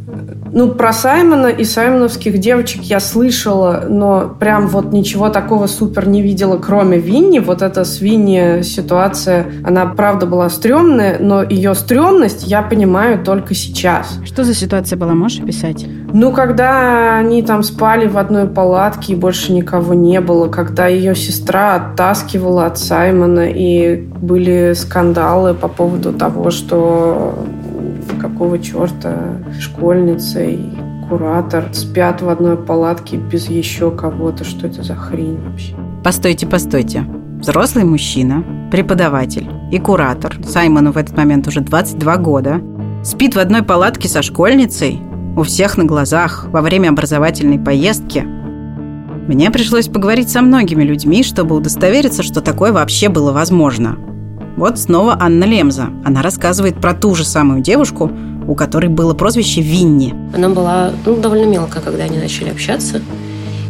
ну, 0.53 0.69
про 0.69 0.93
Саймона 0.93 1.47
и 1.47 1.65
саймоновских 1.65 2.39
девочек 2.39 2.83
я 2.83 3.01
слышала, 3.01 3.85
но 3.89 4.35
прям 4.39 4.69
вот 4.69 4.93
ничего 4.93 5.29
такого 5.29 5.67
супер 5.67 6.09
не 6.09 6.23
видела, 6.23 6.59
кроме 6.59 6.99
Винни. 6.99 7.39
Вот 7.39 7.63
эта 7.63 7.85
с 7.85 8.01
Винни 8.01 8.63
ситуация, 8.63 9.47
она 9.65 9.87
правда 9.87 10.27
была 10.27 10.49
стрёмная, 10.49 11.19
но 11.21 11.43
ее 11.43 11.75
стрёмность 11.75 12.47
я 12.47 12.63
понимаю 12.63 13.23
только 13.25 13.55
сейчас. 13.55 14.19
Что 14.25 14.45
за 14.45 14.55
ситуация 14.55 14.97
была, 14.97 15.15
можешь 15.15 15.41
описать? 15.41 15.87
Ну, 16.13 16.33
когда 16.33 17.19
они 17.19 17.43
там 17.43 17.63
спали 17.63 18.07
в 18.07 18.19
одной 18.19 18.47
палатке 18.47 19.13
и 19.13 19.17
больше 19.17 19.53
никого 19.53 19.95
не 19.95 20.21
было, 20.21 20.49
когда 20.49 20.87
ее 20.89 21.15
сестра 21.15 21.77
оттаскивала 21.77 22.67
от 22.67 22.79
Саймона 22.79 23.49
и 23.49 23.97
были 23.97 24.73
скандалы 24.75 25.55
по 25.55 25.69
поводу 25.69 26.13
того, 26.13 26.51
что 26.51 27.35
какого 28.21 28.59
черта 28.59 29.39
школьница 29.59 30.43
и 30.43 30.59
куратор 31.09 31.69
спят 31.73 32.23
в 32.23 32.29
одной 32.29 32.57
палатке 32.57 33.17
без 33.17 33.49
еще 33.49 33.91
кого-то. 33.91 34.45
Что 34.45 34.67
это 34.67 34.83
за 34.83 34.95
хрень 34.95 35.39
вообще? 35.49 35.75
Постойте, 36.05 36.47
постойте. 36.47 37.05
Взрослый 37.41 37.85
мужчина, 37.85 38.45
преподаватель 38.71 39.49
и 39.73 39.79
куратор, 39.79 40.37
Саймону 40.45 40.93
в 40.93 40.99
этот 40.99 41.17
момент 41.17 41.49
уже 41.49 41.61
22 41.61 42.17
года, 42.19 42.61
спит 43.03 43.35
в 43.35 43.39
одной 43.39 43.63
палатке 43.63 44.09
со 44.09 44.23
школьницей, 44.23 45.01
у 45.37 45.43
всех 45.43 45.79
на 45.79 45.85
глазах, 45.85 46.47
во 46.51 46.61
время 46.61 46.91
образовательной 46.91 47.59
поездки. 47.59 48.21
Мне 49.27 49.51
пришлось 49.51 49.89
поговорить 49.89 50.29
со 50.29 50.43
многими 50.43 50.83
людьми, 50.83 51.23
чтобы 51.23 51.55
удостовериться, 51.55 52.23
что 52.23 52.41
такое 52.43 52.73
вообще 52.73 53.09
было 53.09 53.33
возможно– 53.33 53.97
вот 54.61 54.79
снова 54.79 55.17
Анна 55.19 55.45
Лемза. 55.45 55.89
Она 56.05 56.21
рассказывает 56.21 56.79
про 56.83 56.93
ту 56.93 57.15
же 57.15 57.25
самую 57.25 57.63
девушку, 57.63 58.13
у 58.47 58.55
которой 58.55 58.89
было 58.89 59.15
прозвище 59.15 59.63
Винни. 59.63 60.15
Она 60.35 60.51
была 60.51 60.93
ну, 61.07 61.17
довольно 61.17 61.47
мелкая, 61.47 61.83
когда 61.83 62.05
они 62.05 62.19
начали 62.19 62.51
общаться. 62.51 63.01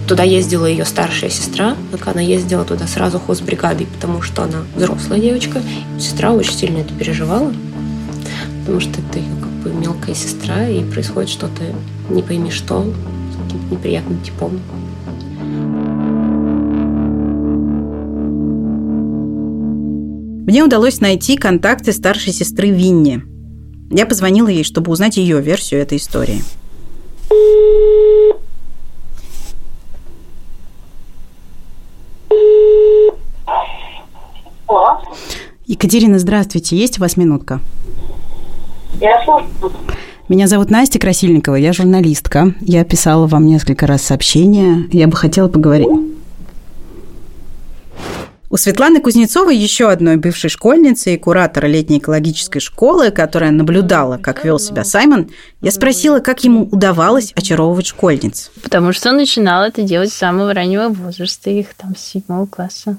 Туда 0.09 0.25
ездила 0.25 0.67
ее 0.67 0.85
старшая 0.85 1.31
сестра. 1.31 1.77
Так 1.93 2.09
она 2.09 2.21
ездила 2.21 2.65
туда 2.65 2.89
сразу 2.89 3.21
хозбригадой, 3.21 3.87
потому 3.87 4.21
что 4.21 4.43
она 4.43 4.65
взрослая 4.75 5.21
девочка. 5.21 5.63
Сестра 6.01 6.33
очень 6.33 6.55
сильно 6.55 6.79
это 6.79 6.93
переживала, 6.93 7.53
потому 8.61 8.81
что 8.81 8.91
это 8.91 9.21
ее 9.21 9.31
как 9.41 9.73
бы 9.73 9.81
мелкая 9.81 10.17
сестра, 10.17 10.67
и 10.67 10.83
происходит 10.83 11.31
что-то 11.31 11.63
не 12.13 12.23
пойми 12.23 12.51
что, 12.51 12.83
с 12.83 13.45
каким-то 13.45 13.75
неприятным 13.75 14.21
типом. 14.23 14.59
Мне 20.51 20.65
удалось 20.65 21.01
найти 21.01 21.37
контакты 21.37 21.93
старшей 21.93 22.33
сестры 22.33 22.71
Винни. 22.71 23.23
Я 23.89 24.05
позвонила 24.05 24.49
ей, 24.49 24.65
чтобы 24.65 24.91
узнать 24.91 25.17
ее 25.17 25.41
версию 25.41 25.81
этой 25.81 25.99
истории. 25.99 26.43
Алло. 34.67 35.01
Екатерина, 35.67 36.19
здравствуйте. 36.19 36.77
Есть 36.77 36.99
у 36.99 37.03
вас 37.03 37.17
минутка? 37.17 37.61
Я 39.01 39.23
слушаю. 39.25 39.49
Меня 40.29 40.49
зовут 40.49 40.69
Настя 40.71 40.99
Красильникова, 40.99 41.55
я 41.55 41.73
журналистка. 41.73 42.57
Я 42.61 42.83
писала 42.83 43.29
вам 43.29 43.47
несколько 43.47 43.87
раз 43.87 44.03
сообщения. 44.03 44.89
Я 44.91 45.07
бы 45.07 45.17
хотела 45.17 45.47
поговорить... 45.47 46.10
У 48.53 48.57
Светланы 48.57 49.01
Кузнецовой, 49.01 49.57
еще 49.57 49.91
одной 49.91 50.17
бывшей 50.17 50.51
школьницы 50.51 51.15
и 51.15 51.17
куратора 51.17 51.69
летней 51.69 51.99
экологической 51.99 52.59
школы, 52.59 53.13
которая 53.13 53.53
наблюдала, 53.53 54.19
как 54.19 54.45
вел 54.45 54.59
себя 54.59 54.83
Саймон, 54.83 55.31
я 55.61 55.71
спросила, 55.71 56.19
как 56.19 56.43
ему 56.43 56.65
удавалось 56.65 57.33
очаровывать 57.37 57.87
школьниц. 57.87 58.51
Потому 58.61 58.93
что 58.93 59.11
он 59.11 59.19
начинал 59.19 59.63
это 59.63 59.83
делать 59.83 60.11
с 60.11 60.17
самого 60.17 60.53
раннего 60.53 60.89
возраста, 60.89 61.49
их 61.49 61.75
там 61.75 61.95
с 61.95 62.01
седьмого 62.01 62.47
класса. 62.47 62.97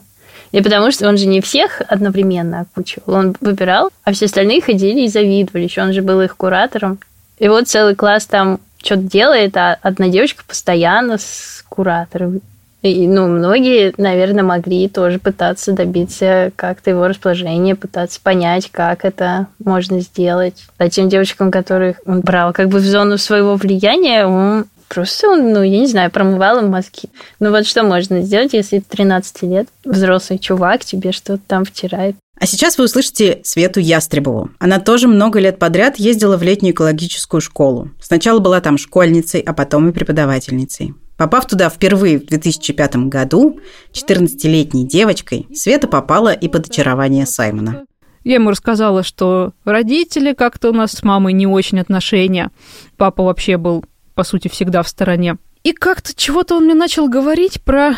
И 0.53 0.61
потому 0.61 0.89
что 0.89 1.09
он 1.09 1.17
же 1.17 1.27
не 1.27 1.41
всех 1.41 1.81
одновременно 1.85 2.61
окучивал. 2.61 3.15
Он 3.15 3.35
выбирал, 3.41 3.89
а 4.05 4.13
все 4.13 4.27
остальные 4.27 4.61
ходили 4.61 5.01
и 5.01 5.09
завидовали. 5.09 5.65
Еще 5.65 5.81
он 5.81 5.91
же 5.91 6.01
был 6.01 6.21
их 6.21 6.37
куратором. 6.37 6.97
И 7.39 7.49
вот 7.49 7.67
целый 7.67 7.95
класс 7.95 8.25
там 8.25 8.61
что-то 8.81 9.01
делает, 9.01 9.57
а 9.57 9.77
одна 9.81 10.07
девочка 10.07 10.45
постоянно 10.47 11.17
с 11.17 11.65
куратором 11.67 12.39
и, 12.81 13.07
ну, 13.07 13.27
многие, 13.27 13.93
наверное, 13.97 14.43
могли 14.43 14.89
тоже 14.89 15.19
пытаться 15.19 15.71
добиться 15.71 16.51
как-то 16.55 16.89
его 16.89 17.07
расположения, 17.07 17.75
пытаться 17.75 18.19
понять, 18.21 18.69
как 18.71 19.05
это 19.05 19.47
можно 19.63 19.99
сделать. 19.99 20.65
А 20.77 20.89
тем 20.89 21.07
девочкам, 21.07 21.51
которых 21.51 21.97
он 22.05 22.21
брал 22.21 22.53
как 22.53 22.69
бы 22.69 22.79
в 22.79 22.85
зону 22.85 23.17
своего 23.17 23.55
влияния, 23.55 24.25
он 24.25 24.65
просто, 24.89 25.35
ну, 25.35 25.61
я 25.61 25.79
не 25.79 25.87
знаю, 25.87 26.11
промывал 26.11 26.59
им 26.59 26.69
мозги. 26.69 27.09
Ну 27.39 27.51
вот 27.51 27.67
что 27.67 27.83
можно 27.83 28.21
сделать, 28.21 28.53
если 28.53 28.79
13 28.79 29.43
лет 29.43 29.67
взрослый 29.85 30.39
чувак 30.39 30.83
тебе 30.83 31.11
что-то 31.11 31.41
там 31.47 31.65
втирает? 31.65 32.15
А 32.39 32.47
сейчас 32.47 32.79
вы 32.79 32.85
услышите 32.85 33.41
Свету 33.43 33.79
Ястребову. 33.79 34.49
Она 34.57 34.79
тоже 34.79 35.07
много 35.07 35.39
лет 35.39 35.59
подряд 35.59 35.97
ездила 35.97 36.37
в 36.37 36.41
летнюю 36.43 36.73
экологическую 36.73 37.39
школу. 37.39 37.91
Сначала 38.01 38.39
была 38.39 38.59
там 38.61 38.79
школьницей, 38.79 39.41
а 39.41 39.53
потом 39.53 39.87
и 39.87 39.91
преподавательницей. 39.91 40.95
Попав 41.21 41.45
туда 41.45 41.69
впервые 41.69 42.17
в 42.17 42.25
2005 42.25 42.95
году, 43.07 43.59
14-летней 43.91 44.87
девочкой, 44.87 45.45
Света 45.53 45.87
попала 45.87 46.33
и 46.33 46.47
под 46.47 46.67
очарование 46.67 47.27
Саймона. 47.27 47.85
Я 48.23 48.33
ему 48.33 48.49
рассказала, 48.49 49.03
что 49.03 49.53
родители 49.63 50.33
как-то 50.33 50.69
у 50.69 50.73
нас 50.73 50.93
с 50.93 51.03
мамой 51.03 51.33
не 51.33 51.45
очень 51.45 51.79
отношения. 51.79 52.49
Папа 52.97 53.21
вообще 53.21 53.57
был, 53.57 53.85
по 54.15 54.23
сути, 54.23 54.47
всегда 54.47 54.81
в 54.81 54.87
стороне. 54.87 55.37
И 55.61 55.73
как-то 55.73 56.15
чего-то 56.15 56.55
он 56.55 56.63
мне 56.63 56.73
начал 56.73 57.07
говорить 57.07 57.61
про 57.61 57.93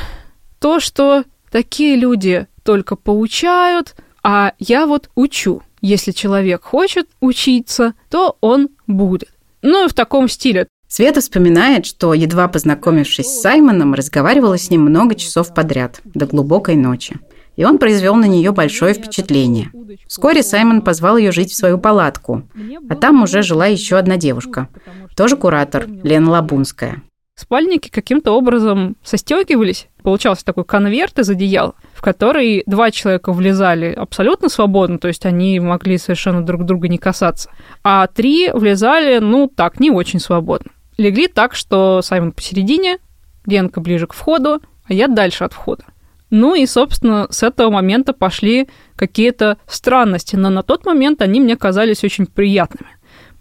то, 0.60 0.82
что 0.82 1.24
такие 1.50 1.96
люди 1.96 2.48
только 2.62 2.98
поучают, 2.98 3.96
а 4.22 4.52
я 4.60 4.86
вот 4.86 5.10
учу. 5.16 5.62
Если 5.80 6.12
человек 6.12 6.62
хочет 6.64 7.08
учиться, 7.22 7.94
то 8.10 8.36
он 8.42 8.68
будет. 8.86 9.30
Ну 9.62 9.86
и 9.86 9.90
в 9.90 9.94
таком 9.94 10.28
стиле. 10.28 10.68
Света 10.96 11.22
вспоминает, 11.22 11.88
что, 11.88 12.14
едва 12.14 12.48
познакомившись 12.48 13.26
с 13.26 13.42
Саймоном, 13.42 13.96
разговаривала 13.96 14.60
с 14.60 14.70
ним 14.70 14.82
много 14.82 15.16
часов 15.16 15.52
подряд, 15.52 16.02
до 16.04 16.28
глубокой 16.28 16.76
ночи. 16.76 17.16
и 17.56 17.66
он 17.66 17.80
произвел 17.80 18.14
на 18.14 18.26
нее 18.26 18.52
большое 18.52 18.94
впечатление. 18.94 19.72
Вскоре 20.08 20.44
Саймон 20.44 20.84
позвал 20.84 21.18
ее 21.18 21.32
жить 21.32 21.52
в 21.52 21.56
свою 21.56 21.80
палатку, 21.80 22.44
а 22.90 22.96
там 22.96 23.24
уже 23.24 23.42
жила 23.42 23.66
еще 23.66 23.98
одна 23.98 24.18
девушка, 24.18 24.70
тоже 25.18 25.36
куратор, 25.36 25.88
Лена 26.04 26.30
Лабунская. 26.30 27.02
Спальники 27.34 27.90
каким-то 27.90 28.34
образом 28.34 28.96
состегивались. 29.04 29.88
Получался 30.04 30.46
такой 30.46 30.64
конверт 30.64 31.18
из 31.18 31.28
одеял, 31.28 31.74
в 31.96 32.04
который 32.04 32.62
два 32.68 32.92
человека 32.92 33.34
влезали 33.34 33.94
абсолютно 33.94 34.48
свободно, 34.48 35.00
то 35.00 35.08
есть 35.08 35.26
они 35.26 35.60
могли 35.60 35.98
совершенно 35.98 36.46
друг 36.46 36.66
друга 36.66 36.88
не 36.88 37.00
касаться, 37.00 37.50
а 37.84 38.06
три 38.06 38.52
влезали, 38.52 39.18
ну, 39.18 39.48
так, 39.48 39.80
не 39.80 39.90
очень 39.90 40.20
свободно. 40.20 40.70
Легли 40.98 41.28
так, 41.28 41.56
что 41.56 42.02
Саймон 42.02 42.32
посередине, 42.32 43.00
Ленка 43.46 43.82
ближе 43.82 44.08
к 44.08 44.14
входу, 44.14 44.62
а 44.86 44.94
я 44.94 45.08
дальше 45.08 45.44
от 45.44 45.54
входа. 45.54 45.86
Ну 46.30 46.56
и, 46.56 46.66
собственно, 46.66 47.28
с 47.30 47.44
этого 47.44 47.70
момента 47.70 48.14
пошли 48.14 48.68
какие-то 48.96 49.58
странности, 49.68 50.36
но 50.36 50.50
на 50.50 50.64
тот 50.64 50.86
момент 50.86 51.22
они 51.22 51.40
мне 51.40 51.56
казались 51.56 52.04
очень 52.04 52.26
приятными 52.26 52.90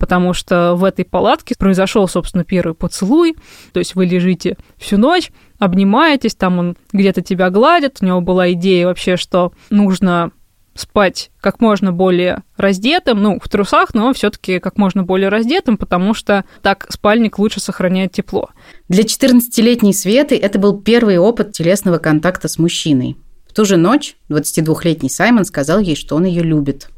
потому 0.03 0.33
что 0.35 0.75
в 0.75 0.83
этой 0.83 1.05
палатке 1.05 1.55
произошел, 1.57 2.09
собственно, 2.09 2.43
первый 2.43 2.75
поцелуй, 2.75 3.37
то 3.73 3.79
есть 3.79 3.95
вы 3.95 4.05
лежите 4.05 4.57
всю 4.77 4.99
ночь, 4.99 5.31
обнимаетесь, 5.61 6.35
там 6.35 6.59
он 6.59 6.77
где-то 6.93 7.23
тебя 7.23 7.51
гладит, 7.51 7.99
у 8.01 8.07
него 8.07 8.21
была 8.21 8.51
идея 8.51 8.87
вообще, 8.87 9.17
что 9.17 9.53
нужно 9.71 10.33
спать 10.75 11.31
как 11.41 11.61
можно 11.61 11.93
более 11.93 12.43
раздетым, 12.57 13.23
ну, 13.23 13.39
в 13.43 13.49
трусах, 13.49 13.95
но 13.95 14.13
все-таки 14.13 14.59
как 14.59 14.79
можно 14.79 15.03
более 15.03 15.29
раздетым, 15.29 15.77
потому 15.77 16.15
что 16.15 16.45
так 16.63 16.87
спальник 16.91 17.39
лучше 17.39 17.61
сохраняет 17.61 18.13
тепло. 18.13 18.51
Для 18.89 19.03
14-летней 19.03 19.93
Светы 19.93 20.37
это 20.37 20.59
был 20.59 20.81
первый 20.81 21.19
опыт 21.19 21.53
телесного 21.53 21.99
контакта 21.99 22.49
с 22.49 22.59
мужчиной. 22.59 23.17
В 23.53 23.55
ту 23.55 23.67
же 23.67 23.77
ночь 23.77 24.17
22-летний 24.31 25.11
Саймон 25.11 25.45
сказал 25.45 25.79
ей, 25.79 25.95
что 25.95 26.17
он 26.17 26.25
ее 26.25 26.43
любит. 26.43 26.89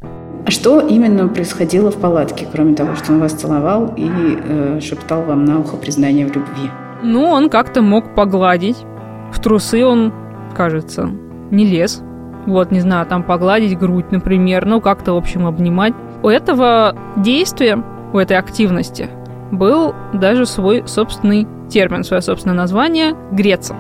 А 0.47 0.51
что 0.51 0.79
именно 0.81 1.27
происходило 1.27 1.91
в 1.91 1.97
палатке, 1.97 2.47
кроме 2.51 2.77
того, 2.77 2.95
что 2.95 3.13
он 3.13 3.19
вас 3.19 3.33
целовал 3.33 3.93
и 3.97 4.07
э, 4.07 4.79
шептал 4.81 5.23
вам 5.25 5.45
на 5.45 5.59
ухо 5.59 5.77
признание 5.77 6.29
в 6.29 6.37
любви? 6.37 6.71
Ну, 7.03 7.25
он 7.25 7.51
как-то 7.51 7.83
мог 7.83 8.15
погладить. 8.15 8.77
В 9.33 9.41
трусы 9.43 9.85
он, 9.85 10.13
кажется, 10.55 11.11
не 11.51 11.67
лез. 11.67 12.03
Вот, 12.47 12.71
не 12.71 12.81
знаю, 12.81 13.07
там 13.07 13.23
погладить 13.23 13.79
грудь, 13.79 14.11
например, 14.11 14.67
ну, 14.67 14.81
как-то, 14.81 15.15
в 15.15 15.17
общем, 15.17 15.47
обнимать. 15.47 15.95
У 16.23 16.29
этого 16.29 16.97
действия, 17.17 17.83
у 18.13 18.19
этой 18.19 18.37
активности 18.37 19.09
был 19.51 19.95
даже 20.13 20.47
свой 20.47 20.87
собственный 20.87 21.47
термин, 21.69 22.05
свое 22.05 22.23
собственное 22.23 22.57
название– 22.57 23.15
греться. 23.33 23.75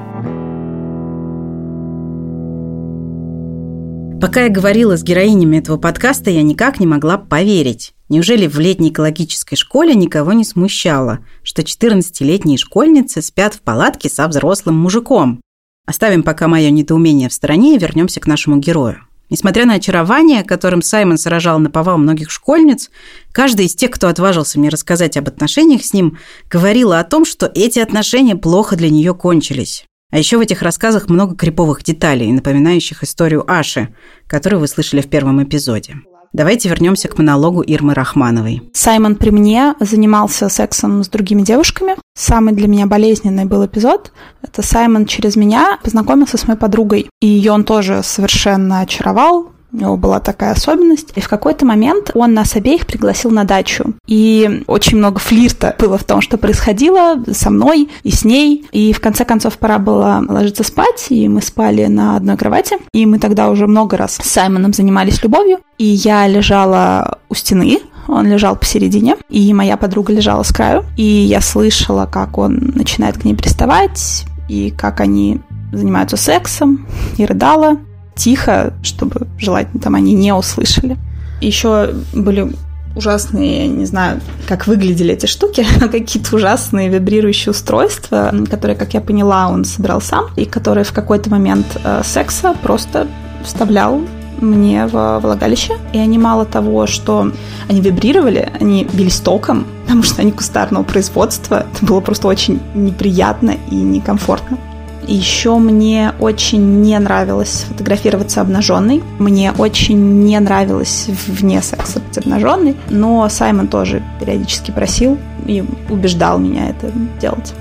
Пока 4.20 4.44
я 4.44 4.48
говорила 4.48 4.96
с 4.96 5.02
героинями 5.02 5.58
этого 5.58 5.76
подкаста, 5.76 6.30
я 6.30 6.42
никак 6.42 6.80
не 6.80 6.86
могла 6.86 7.18
поверить. 7.18 7.92
Неужели 8.08 8.46
в 8.46 8.58
летней 8.58 8.88
экологической 8.88 9.56
школе 9.56 9.94
никого 9.94 10.32
не 10.32 10.44
смущало, 10.44 11.18
что 11.42 11.62
14-летние 11.62 12.56
школьницы 12.56 13.20
спят 13.20 13.54
в 13.54 13.60
палатке 13.60 14.08
со 14.08 14.26
взрослым 14.26 14.78
мужиком? 14.78 15.40
Оставим 15.86 16.22
пока 16.22 16.48
мое 16.48 16.70
недоумение 16.70 17.28
в 17.28 17.32
стороне 17.32 17.74
и 17.74 17.78
вернемся 17.78 18.20
к 18.20 18.26
нашему 18.26 18.56
герою. 18.56 19.00
Несмотря 19.30 19.64
на 19.64 19.74
очарование, 19.74 20.44
которым 20.44 20.82
Саймон 20.82 21.18
сражал 21.18 21.58
на 21.58 21.70
повал 21.70 21.98
многих 21.98 22.30
школьниц, 22.30 22.90
каждый 23.32 23.66
из 23.66 23.74
тех, 23.74 23.90
кто 23.90 24.08
отважился 24.08 24.58
мне 24.58 24.68
рассказать 24.68 25.16
об 25.16 25.28
отношениях 25.28 25.84
с 25.84 25.92
ним, 25.92 26.18
говорила 26.50 27.00
о 27.00 27.04
том, 27.04 27.24
что 27.24 27.50
эти 27.54 27.78
отношения 27.78 28.36
плохо 28.36 28.76
для 28.76 28.90
нее 28.90 29.14
кончились. 29.14 29.86
А 30.10 30.18
еще 30.18 30.36
в 30.36 30.40
этих 30.40 30.62
рассказах 30.62 31.08
много 31.08 31.34
криповых 31.34 31.82
деталей, 31.82 32.30
напоминающих 32.32 33.02
историю 33.02 33.50
Аши, 33.50 33.94
которую 34.26 34.60
вы 34.60 34.68
слышали 34.68 35.00
в 35.00 35.08
первом 35.08 35.42
эпизоде. 35.42 35.96
Давайте 36.34 36.68
вернемся 36.68 37.06
к 37.06 37.16
монологу 37.16 37.62
Ирмы 37.62 37.94
Рахмановой. 37.94 38.60
Саймон 38.72 39.14
при 39.14 39.30
мне 39.30 39.76
занимался 39.78 40.48
сексом 40.48 41.04
с 41.04 41.08
другими 41.08 41.42
девушками. 41.42 41.94
Самый 42.16 42.52
для 42.54 42.66
меня 42.66 42.86
болезненный 42.86 43.44
был 43.44 43.64
эпизод. 43.64 44.10
Это 44.42 44.60
Саймон 44.60 45.06
через 45.06 45.36
меня 45.36 45.78
познакомился 45.84 46.36
с 46.36 46.48
моей 46.48 46.58
подругой. 46.58 47.08
И 47.20 47.28
ее 47.28 47.52
он 47.52 47.62
тоже 47.62 48.02
совершенно 48.02 48.80
очаровал, 48.80 49.52
у 49.74 49.76
него 49.76 49.96
была 49.96 50.20
такая 50.20 50.52
особенность. 50.52 51.12
И 51.16 51.20
в 51.20 51.28
какой-то 51.28 51.66
момент 51.66 52.12
он 52.14 52.32
нас 52.32 52.54
обеих 52.54 52.86
пригласил 52.86 53.30
на 53.30 53.44
дачу. 53.44 53.94
И 54.06 54.62
очень 54.68 54.98
много 54.98 55.18
флирта 55.18 55.74
было 55.78 55.98
в 55.98 56.04
том, 56.04 56.20
что 56.20 56.38
происходило 56.38 57.22
со 57.32 57.50
мной 57.50 57.90
и 58.04 58.10
с 58.10 58.24
ней. 58.24 58.66
И 58.70 58.92
в 58.92 59.00
конце 59.00 59.24
концов 59.24 59.58
пора 59.58 59.78
было 59.78 60.24
ложиться 60.26 60.62
спать, 60.62 61.06
и 61.08 61.28
мы 61.28 61.42
спали 61.42 61.86
на 61.86 62.16
одной 62.16 62.36
кровати. 62.36 62.76
И 62.92 63.04
мы 63.04 63.18
тогда 63.18 63.50
уже 63.50 63.66
много 63.66 63.96
раз 63.96 64.14
с 64.14 64.30
Саймоном 64.30 64.72
занимались 64.72 65.22
любовью. 65.22 65.58
И 65.76 65.84
я 65.84 66.26
лежала 66.28 67.18
у 67.28 67.34
стены, 67.34 67.80
он 68.06 68.28
лежал 68.28 68.54
посередине, 68.54 69.16
и 69.28 69.52
моя 69.52 69.76
подруга 69.76 70.12
лежала 70.12 70.44
с 70.44 70.52
краю. 70.52 70.84
И 70.96 71.02
я 71.02 71.40
слышала, 71.40 72.06
как 72.06 72.38
он 72.38 72.72
начинает 72.74 73.18
к 73.18 73.24
ней 73.24 73.34
приставать, 73.34 74.24
и 74.48 74.70
как 74.70 75.00
они 75.00 75.40
занимаются 75.72 76.16
сексом, 76.16 76.86
и 77.16 77.26
рыдала 77.26 77.78
тихо, 78.14 78.72
чтобы 78.82 79.26
желательно 79.38 79.80
там 79.80 79.94
они 79.94 80.14
не 80.14 80.32
услышали. 80.32 80.96
Еще 81.40 81.94
были 82.12 82.52
ужасные, 82.96 83.66
я 83.66 83.68
не 83.68 83.86
знаю, 83.86 84.20
как 84.46 84.66
выглядели 84.66 85.14
эти 85.14 85.26
штуки, 85.26 85.66
какие-то 85.80 86.36
ужасные 86.36 86.88
вибрирующие 86.88 87.50
устройства, 87.50 88.32
которые, 88.50 88.76
как 88.76 88.94
я 88.94 89.00
поняла, 89.00 89.48
он 89.48 89.64
собирал 89.64 90.00
сам, 90.00 90.26
и 90.36 90.44
которые 90.44 90.84
в 90.84 90.92
какой-то 90.92 91.30
момент 91.30 91.66
э, 91.82 92.02
секса 92.04 92.54
просто 92.62 93.08
вставлял 93.42 94.00
мне 94.40 94.86
в 94.86 95.20
влагалище. 95.20 95.74
И 95.92 95.98
они 95.98 96.18
мало 96.18 96.44
того, 96.44 96.86
что 96.86 97.32
они 97.68 97.80
вибрировали, 97.80 98.50
они 98.60 98.86
бились 98.92 99.20
током, 99.20 99.66
потому 99.82 100.02
что 100.02 100.22
они 100.22 100.32
кустарного 100.32 100.84
производства. 100.84 101.66
Это 101.72 101.84
было 101.84 102.00
просто 102.00 102.28
очень 102.28 102.60
неприятно 102.74 103.56
и 103.70 103.74
некомфортно. 103.74 104.58
Еще 105.06 105.56
мне 105.58 106.12
очень 106.18 106.80
не 106.80 106.98
нравилось 106.98 107.66
фотографироваться 107.68 108.40
обнаженной. 108.40 109.02
Мне 109.18 109.52
очень 109.52 110.24
не 110.24 110.38
нравилось 110.40 111.06
вне 111.26 111.60
секса 111.62 112.00
быть 112.00 112.18
обнаженной. 112.18 112.76
Но 112.88 113.28
Саймон 113.28 113.68
тоже 113.68 114.02
периодически 114.20 114.70
просил 114.70 115.18
и 115.46 115.62
убеждал 115.90 116.38
меня 116.38 116.70
это 116.70 116.90
делать. 117.20 117.54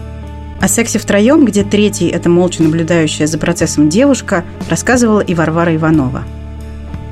О 0.61 0.67
сексе 0.69 0.99
втроем, 0.99 1.43
где 1.43 1.63
третий– 1.63 2.07
это 2.09 2.29
молча 2.29 2.63
наблюдающая 2.63 3.27
за 3.27 3.37
процессом 3.37 3.89
девушка, 3.89 4.45
рассказывала 4.69 5.19
и 5.19 5.33
Варвара 5.35 5.75
Иванова. 5.75 6.23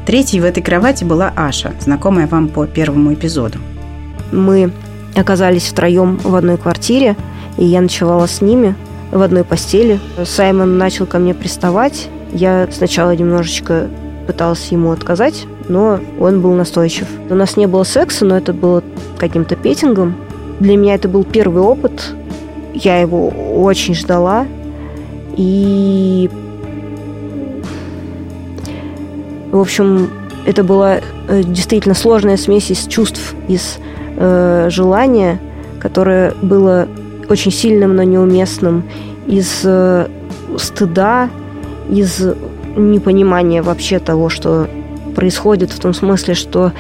Третьей 0.05 0.39
в 0.39 0.45
этой 0.45 0.63
кровати 0.63 1.03
была 1.03 1.33
Аша, 1.35 1.73
знакомая 1.81 2.27
вам 2.27 2.47
по 2.47 2.65
первому 2.65 3.13
эпизоду. 3.13 3.59
Мы 4.31 4.71
оказались 5.15 5.63
втроем 5.63 6.17
в 6.23 6.33
одной 6.35 6.57
квартире, 6.57 7.17
и 7.57 7.65
я 7.65 7.81
ночевала 7.81 8.27
с 8.27 8.39
ними– 8.39 8.75
в 9.11 9.21
одной 9.21 9.43
постели. 9.43 9.99
Саймон 10.23 10.77
начал 10.77 11.05
ко 11.05 11.19
мне 11.19 11.33
приставать. 11.33 12.09
Я 12.33 12.67
сначала 12.71 13.15
немножечко 13.15 13.89
пыталась 14.25 14.71
ему 14.71 14.91
отказать, 14.91 15.45
но 15.67 15.99
он 16.19 16.41
был 16.41 16.53
настойчив. 16.53 17.07
У 17.29 17.35
нас 17.35 17.57
не 17.57 17.67
было 17.67 17.83
секса, 17.83 18.25
но 18.25 18.37
это 18.37 18.53
было 18.53 18.83
каким-то 19.17 19.55
петингом. 19.55 20.15
Для 20.59 20.77
меня 20.77 20.95
это 20.95 21.09
был 21.09 21.23
первый 21.23 21.61
опыт. 21.61 22.13
Я 22.73 22.99
его 22.99 23.27
очень 23.29 23.95
ждала. 23.95 24.45
И... 25.35 26.29
В 29.51 29.59
общем, 29.59 30.09
это 30.45 30.63
была 30.63 31.01
э, 31.27 31.43
действительно 31.43 31.93
сложная 31.93 32.37
смесь 32.37 32.71
из 32.71 32.87
чувств, 32.87 33.35
из 33.49 33.79
э, 34.15 34.67
желания, 34.69 35.41
которое 35.79 36.33
было 36.41 36.87
очень 37.31 37.51
сильным, 37.51 37.95
но 37.95 38.03
неуместным, 38.03 38.83
из 39.27 39.61
э, 39.63 40.07
стыда, 40.57 41.29
из 41.89 42.21
непонимания 42.75 43.63
вообще 43.63 43.99
того, 43.99 44.29
что 44.29 44.67
происходит, 45.15 45.71
в 45.71 45.79
том 45.79 45.93
смысле, 45.93 46.33
что 46.33 46.71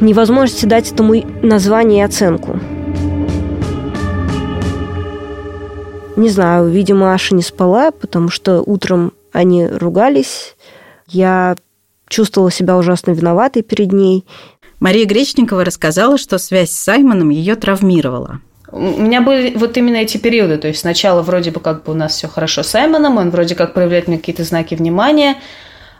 невозможности 0.00 0.66
дать 0.66 0.92
этому 0.92 1.14
название 1.42 2.00
и 2.00 2.04
оценку. 2.04 2.58
Не 6.16 6.30
знаю, 6.30 6.68
видимо, 6.68 7.12
Аша 7.12 7.34
не 7.34 7.42
спала, 7.42 7.90
потому 7.90 8.30
что 8.30 8.62
утром 8.62 9.12
они 9.32 9.66
ругались. 9.66 10.56
Я 11.06 11.56
чувствовала 12.08 12.50
себя 12.50 12.78
ужасно 12.78 13.10
виноватой 13.10 13.62
перед 13.62 13.92
ней. 13.92 14.24
Мария 14.80 15.06
Гречникова 15.06 15.64
рассказала, 15.64 16.16
что 16.16 16.38
связь 16.38 16.70
с 16.70 16.80
Саймоном 16.80 17.28
ее 17.28 17.54
травмировала. 17.54 18.40
У 18.70 18.78
меня 18.78 19.20
были 19.20 19.56
вот 19.56 19.76
именно 19.76 19.96
эти 19.96 20.16
периоды. 20.16 20.58
То 20.58 20.68
есть 20.68 20.80
сначала 20.80 21.22
вроде 21.22 21.50
бы 21.50 21.60
как 21.60 21.84
бы 21.84 21.92
у 21.92 21.94
нас 21.94 22.16
все 22.16 22.28
хорошо 22.28 22.62
с 22.62 22.68
Саймоном, 22.68 23.16
он 23.18 23.30
вроде 23.30 23.54
как 23.54 23.74
проявляет 23.74 24.08
мне 24.08 24.18
какие-то 24.18 24.44
знаки 24.44 24.74
внимания. 24.74 25.36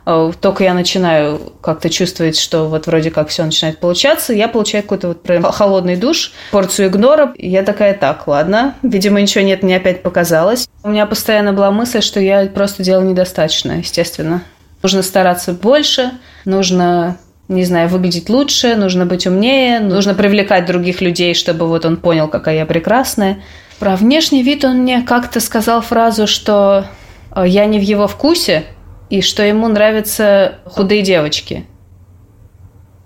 Э, 0.05 0.31
только 0.39 0.63
я 0.63 0.73
начинаю 0.73 1.53
как-то 1.61 1.89
чувствовать, 1.89 2.39
что 2.39 2.69
вот 2.69 2.87
вроде 2.87 3.11
как 3.11 3.27
все 3.27 3.43
начинает 3.43 3.79
получаться, 3.79 4.33
я 4.33 4.47
получаю 4.47 4.83
какой-то 4.83 5.09
вот 5.09 5.53
холодный 5.53 5.97
душ, 5.97 6.31
порцию 6.51 6.87
игнора. 6.87 7.33
И 7.35 7.49
я 7.49 7.63
такая, 7.63 7.93
так, 7.93 8.25
ладно, 8.25 8.75
видимо, 8.83 9.21
ничего 9.21 9.43
нет, 9.43 9.63
мне 9.63 9.75
опять 9.75 10.03
показалось. 10.03 10.69
У 10.83 10.89
меня 10.89 11.05
постоянно 11.05 11.51
была 11.51 11.71
мысль, 11.71 12.01
что 12.01 12.21
я 12.21 12.45
просто 12.45 12.83
делала 12.83 13.03
недостаточно, 13.03 13.79
естественно. 13.79 14.43
Нужно 14.81 15.03
стараться 15.03 15.51
больше, 15.51 16.11
нужно 16.45 17.17
не 17.49 17.63
знаю, 17.63 17.87
выглядеть 17.89 18.29
лучше, 18.29 18.75
нужно 18.75 19.05
быть 19.05 19.25
умнее, 19.25 19.79
нужно 19.79 20.13
привлекать 20.13 20.65
других 20.65 21.01
людей, 21.01 21.33
чтобы 21.33 21.67
вот 21.67 21.85
он 21.85 21.97
понял, 21.97 22.27
какая 22.27 22.57
я 22.57 22.65
прекрасная. 22.65 23.41
Про 23.79 23.95
внешний 23.95 24.43
вид 24.43 24.65
он 24.65 24.79
мне 24.79 25.01
как-то 25.01 25.39
сказал 25.39 25.81
фразу, 25.81 26.27
что 26.27 26.87
э, 27.35 27.43
я 27.47 27.65
не 27.65 27.79
в 27.79 27.83
его 27.83 28.07
вкусе, 28.07 28.65
и 29.09 29.21
что 29.21 29.43
ему 29.43 29.67
нравятся 29.67 30.55
худые 30.65 31.01
девочки. 31.01 31.65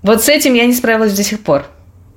Вот 0.02 0.24
с 0.24 0.30
этим 0.30 0.56
я 0.56 0.66
не 0.66 0.74
справилась 0.74 1.14
до 1.14 1.24
сих 1.24 1.44
пор. 1.44 1.66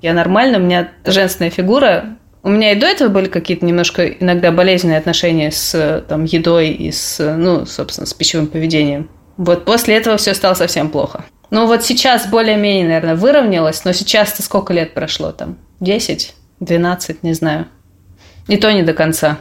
Я 0.01 0.15
нормально, 0.15 0.59
у 0.59 0.63
меня 0.63 0.91
женственная 1.05 1.51
фигура. 1.51 2.17
У 2.43 2.51
меня 2.51 2.73
и 2.73 2.79
до 2.79 2.87
этого 2.87 3.09
были 3.09 3.27
какие-то 3.27 3.65
немножко 3.65 4.07
иногда 4.07 4.53
болезненные 4.53 4.99
отношения 4.99 5.51
с 5.51 6.05
там, 6.09 6.25
едой 6.25 6.71
и 6.71 6.93
с, 6.93 7.19
ну, 7.37 7.67
собственно, 7.67 8.07
с 8.07 8.15
пищевым 8.15 8.47
поведением. 8.47 9.11
Вот 9.37 9.65
после 9.65 9.97
этого 9.97 10.17
все 10.17 10.35
стало 10.35 10.55
совсем 10.55 10.91
плохо. 10.91 11.25
Ну 11.55 11.69
вот 11.69 11.85
сейчас 11.85 12.27
более-менее, 12.27 12.89
наверное, 12.89 13.15
выровнялось, 13.15 13.85
но 13.85 13.93
сейчас-то 13.93 14.43
сколько 14.43 14.73
лет 14.73 14.93
прошло 14.93 15.31
там? 15.31 15.57
10, 15.79 16.35
12, 16.59 17.23
не 17.23 17.33
знаю. 17.33 17.69
И 18.49 18.57
то 18.57 18.73
не 18.73 18.83
до 18.83 18.93
конца. 18.93 19.39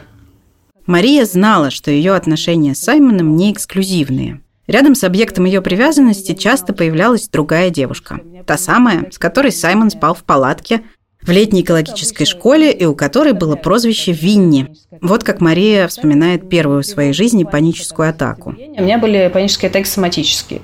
Мария 0.86 1.24
знала, 1.24 1.72
что 1.72 1.90
ее 1.90 2.14
отношения 2.14 2.76
с 2.76 2.82
Саймоном 2.82 3.34
не 3.34 3.50
эксклюзивные. 3.50 4.40
Рядом 4.68 4.94
с 4.94 5.02
объектом 5.02 5.44
ее 5.44 5.60
привязанности 5.60 6.34
часто 6.34 6.72
появлялась 6.72 7.28
другая 7.28 7.70
девушка. 7.70 8.20
Та 8.46 8.58
самая, 8.58 9.10
с 9.10 9.18
которой 9.18 9.50
Саймон 9.50 9.90
спал 9.90 10.14
в 10.14 10.22
палатке 10.22 10.82
в 11.20 11.32
летней 11.32 11.62
экологической 11.62 12.26
школе 12.26 12.70
и 12.70 12.84
у 12.84 12.94
которой 12.94 13.32
было 13.32 13.56
прозвище 13.56 14.12
Винни. 14.12 14.68
Вот 15.00 15.24
как 15.24 15.40
Мария 15.40 15.88
вспоминает 15.88 16.48
первую 16.48 16.84
в 16.84 16.86
своей 16.86 17.12
жизни 17.12 17.42
паническую 17.42 18.08
атаку. 18.08 18.54
У 18.56 18.82
меня 18.82 18.98
были 18.98 19.28
панические 19.34 19.68
атаки 19.68 19.88
соматические. 19.88 20.60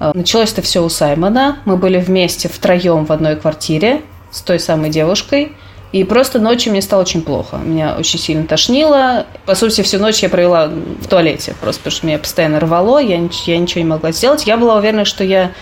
А, 0.00 0.12
началось 0.14 0.52
это 0.52 0.62
все 0.62 0.82
у 0.82 0.88
Саймона. 0.88 1.58
Мы 1.64 1.76
были 1.76 1.98
вместе 1.98 2.48
втроем 2.48 3.04
в 3.04 3.12
одной 3.12 3.36
квартире 3.36 4.02
с 4.30 4.40
той 4.40 4.58
самой 4.58 4.90
девушкой. 4.90 5.52
И 5.90 6.04
просто 6.04 6.38
ночью 6.38 6.72
мне 6.72 6.82
стало 6.82 7.00
очень 7.00 7.22
плохо. 7.22 7.56
Меня 7.56 7.96
очень 7.98 8.18
сильно 8.18 8.44
тошнило. 8.46 9.26
По 9.46 9.54
сути, 9.54 9.80
всю 9.80 9.98
ночь 9.98 10.22
я 10.22 10.28
провела 10.28 10.66
в 10.68 11.06
туалете, 11.08 11.54
просто 11.60 11.80
потому 11.80 11.96
что 11.96 12.06
меня 12.06 12.18
постоянно 12.18 12.60
рвало, 12.60 12.98
я, 12.98 13.16
я 13.46 13.58
ничего 13.58 13.80
не 13.80 13.88
могла 13.88 14.12
сделать. 14.12 14.46
Я 14.46 14.58
была 14.58 14.76
уверена, 14.76 15.06
что 15.06 15.24
я 15.24 15.52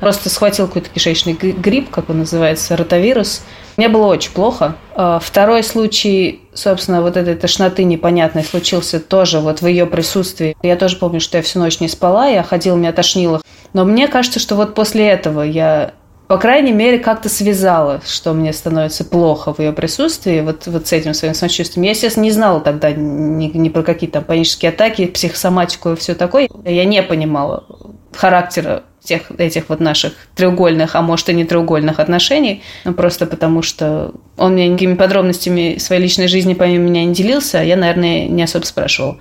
просто 0.00 0.28
схватил 0.28 0.66
какой-то 0.66 0.90
кишечный 0.90 1.32
грипп, 1.32 1.90
как 1.90 2.10
он 2.10 2.18
называется, 2.18 2.76
ротавирус. 2.76 3.42
Мне 3.78 3.88
было 3.88 4.06
очень 4.06 4.32
плохо. 4.32 4.76
А, 4.94 5.18
второй 5.18 5.62
случай, 5.62 6.42
собственно, 6.52 7.00
вот 7.00 7.16
этой 7.16 7.34
тошноты 7.34 7.84
непонятной 7.84 8.44
случился 8.44 9.00
тоже 9.00 9.40
вот 9.40 9.62
в 9.62 9.66
ее 9.66 9.86
присутствии. 9.86 10.56
Я 10.62 10.76
тоже 10.76 10.96
помню, 10.96 11.20
что 11.20 11.38
я 11.38 11.42
всю 11.42 11.58
ночь 11.58 11.80
не 11.80 11.88
спала, 11.88 12.26
я 12.26 12.42
ходила, 12.42 12.76
меня 12.76 12.92
тошнило. 12.92 13.40
Но 13.72 13.84
мне 13.84 14.08
кажется, 14.08 14.38
что 14.40 14.56
вот 14.56 14.74
после 14.74 15.08
этого 15.08 15.42
я 15.42 15.94
по 16.30 16.38
крайней 16.38 16.70
мере, 16.70 17.00
как-то 17.00 17.28
связала, 17.28 18.00
что 18.06 18.34
мне 18.34 18.52
становится 18.52 19.04
плохо 19.04 19.52
в 19.52 19.58
ее 19.58 19.72
присутствии, 19.72 20.42
вот, 20.42 20.68
вот 20.68 20.86
с 20.86 20.92
этим 20.92 21.12
своим 21.12 21.34
самочувствием. 21.34 21.82
Я, 21.82 21.90
естественно, 21.90 22.22
не 22.22 22.30
знала 22.30 22.60
тогда 22.60 22.92
ни, 22.92 23.46
ни 23.46 23.68
про 23.68 23.82
какие 23.82 24.08
там 24.08 24.22
панические 24.22 24.68
атаки, 24.68 25.06
психосоматику 25.06 25.90
и 25.90 25.96
все 25.96 26.14
такое. 26.14 26.48
Я 26.64 26.84
не 26.84 27.02
понимала 27.02 27.66
характера 28.14 28.84
всех 29.02 29.32
этих 29.38 29.68
вот 29.68 29.80
наших 29.80 30.12
треугольных, 30.36 30.94
а 30.94 31.02
может 31.02 31.28
и 31.30 31.34
не 31.34 31.44
треугольных 31.44 31.98
отношений, 31.98 32.62
ну, 32.84 32.94
просто 32.94 33.26
потому 33.26 33.62
что 33.62 34.12
он 34.36 34.52
мне 34.52 34.68
никакими 34.68 34.94
подробностями 34.94 35.78
своей 35.78 36.02
личной 36.02 36.28
жизни 36.28 36.54
помимо 36.54 36.84
меня 36.84 37.04
не 37.04 37.12
делился, 37.12 37.58
а 37.58 37.64
я, 37.64 37.76
наверное, 37.76 38.28
не 38.28 38.44
особо 38.44 38.64
спрашивала. 38.64 39.18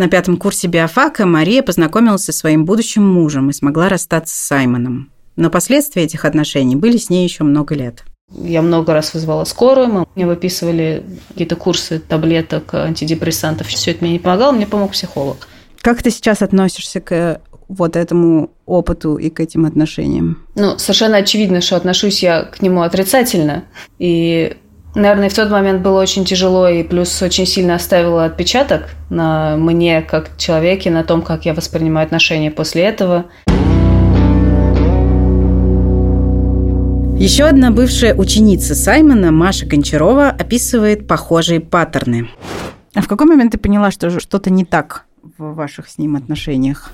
На 0.00 0.08
пятом 0.08 0.38
курсе 0.38 0.66
биофака 0.66 1.26
Мария 1.26 1.62
познакомилась 1.62 2.24
со 2.24 2.32
своим 2.32 2.64
будущим 2.64 3.06
мужем 3.06 3.50
и 3.50 3.52
смогла 3.52 3.90
расстаться 3.90 4.34
с 4.34 4.38
Саймоном. 4.38 5.12
Но 5.36 5.50
последствия 5.50 6.04
этих 6.04 6.24
отношений 6.24 6.74
были 6.74 6.96
с 6.96 7.10
ней 7.10 7.22
еще 7.22 7.44
много 7.44 7.74
лет. 7.74 8.04
Я 8.32 8.62
много 8.62 8.94
раз 8.94 9.12
вызвала 9.12 9.44
скорую, 9.44 9.88
мы 9.88 10.06
мне 10.14 10.26
выписывали 10.26 11.04
какие-то 11.28 11.54
курсы 11.54 11.98
таблеток, 11.98 12.72
антидепрессантов. 12.72 13.66
Все 13.66 13.90
это 13.90 14.02
мне 14.02 14.14
не 14.14 14.18
помогало, 14.18 14.52
мне 14.52 14.66
помог 14.66 14.92
психолог. 14.92 15.46
Как 15.82 16.02
ты 16.02 16.10
сейчас 16.10 16.40
относишься 16.40 17.02
к 17.02 17.42
вот 17.68 17.94
этому 17.94 18.52
опыту 18.64 19.16
и 19.16 19.28
к 19.28 19.38
этим 19.38 19.66
отношениям? 19.66 20.38
Ну, 20.54 20.78
совершенно 20.78 21.18
очевидно, 21.18 21.60
что 21.60 21.76
отношусь 21.76 22.22
я 22.22 22.44
к 22.44 22.62
нему 22.62 22.80
отрицательно. 22.80 23.64
И, 23.98 24.56
наверное, 24.94 25.28
в 25.28 25.34
тот 25.34 25.50
момент 25.50 25.82
было 25.82 26.00
очень 26.00 26.24
тяжело, 26.24 26.68
и 26.68 26.82
плюс 26.82 27.22
очень 27.22 27.46
сильно 27.46 27.74
оставило 27.74 28.24
отпечаток 28.24 28.90
на 29.08 29.56
мне 29.56 30.02
как 30.02 30.36
человеке, 30.36 30.90
на 30.90 31.04
том, 31.04 31.22
как 31.22 31.46
я 31.46 31.54
воспринимаю 31.54 32.06
отношения 32.06 32.50
после 32.50 32.82
этого. 32.82 33.26
Еще 37.20 37.44
одна 37.44 37.70
бывшая 37.70 38.14
ученица 38.14 38.74
Саймона, 38.74 39.30
Маша 39.30 39.66
Гончарова, 39.66 40.28
описывает 40.28 41.06
похожие 41.06 41.60
паттерны. 41.60 42.30
А 42.94 43.02
в 43.02 43.08
какой 43.08 43.26
момент 43.26 43.52
ты 43.52 43.58
поняла, 43.58 43.90
что 43.90 44.18
что-то 44.18 44.48
не 44.48 44.64
так 44.64 45.04
в 45.36 45.54
ваших 45.54 45.88
с 45.88 45.98
ним 45.98 46.16
отношениях? 46.16 46.92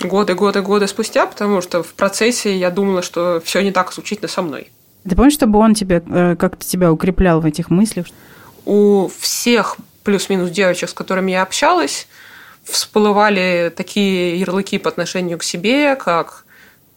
Годы, 0.00 0.34
годы, 0.34 0.62
годы 0.62 0.86
спустя, 0.86 1.26
потому 1.26 1.60
что 1.60 1.82
в 1.82 1.92
процессе 1.94 2.56
я 2.56 2.70
думала, 2.70 3.02
что 3.02 3.42
все 3.44 3.62
не 3.62 3.72
так 3.72 3.90
исключительно 3.90 4.28
со 4.28 4.42
мной. 4.42 4.68
Ты 5.08 5.16
помнишь, 5.16 5.34
чтобы 5.34 5.58
он 5.58 5.74
тебя 5.74 6.02
э, 6.06 6.36
как-то 6.36 6.64
тебя 6.64 6.92
укреплял 6.92 7.40
в 7.40 7.46
этих 7.46 7.70
мыслях? 7.70 8.06
У 8.64 9.10
всех 9.18 9.76
плюс-минус 10.04 10.50
девочек, 10.50 10.90
с 10.90 10.92
которыми 10.92 11.30
я 11.30 11.42
общалась, 11.42 12.06
всплывали 12.64 13.72
такие 13.74 14.38
ярлыки 14.38 14.78
по 14.78 14.88
отношению 14.88 15.38
к 15.38 15.42
себе, 15.42 15.96
как 15.96 16.44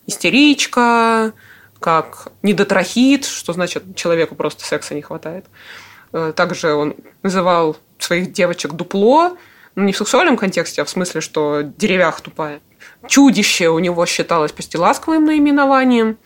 истеричка, 0.06 1.34
как 1.80 2.30
недотрахит, 2.42 3.26
что 3.26 3.54
значит 3.54 3.96
человеку 3.96 4.36
просто 4.36 4.66
секса 4.66 4.94
не 4.96 5.02
хватает. 5.02 5.46
Э, 6.12 6.34
также 6.36 6.74
он 6.74 6.96
называл 7.24 7.78
своих 8.00 8.32
девочек 8.32 8.74
дупло, 8.74 9.38
ну, 9.76 9.84
не 9.84 9.94
в 9.94 9.98
сексуальном 9.98 10.38
контексте, 10.38 10.82
а 10.82 10.86
в 10.86 10.90
смысле, 10.90 11.22
что 11.22 11.62
деревях 11.62 12.22
тупая. 12.22 12.62
Чудище 13.08 13.70
у 13.70 13.80
него 13.80 14.06
считалось 14.06 14.52
почти 14.52 14.78
ласковым 14.78 15.26
наименованием. 15.26 16.18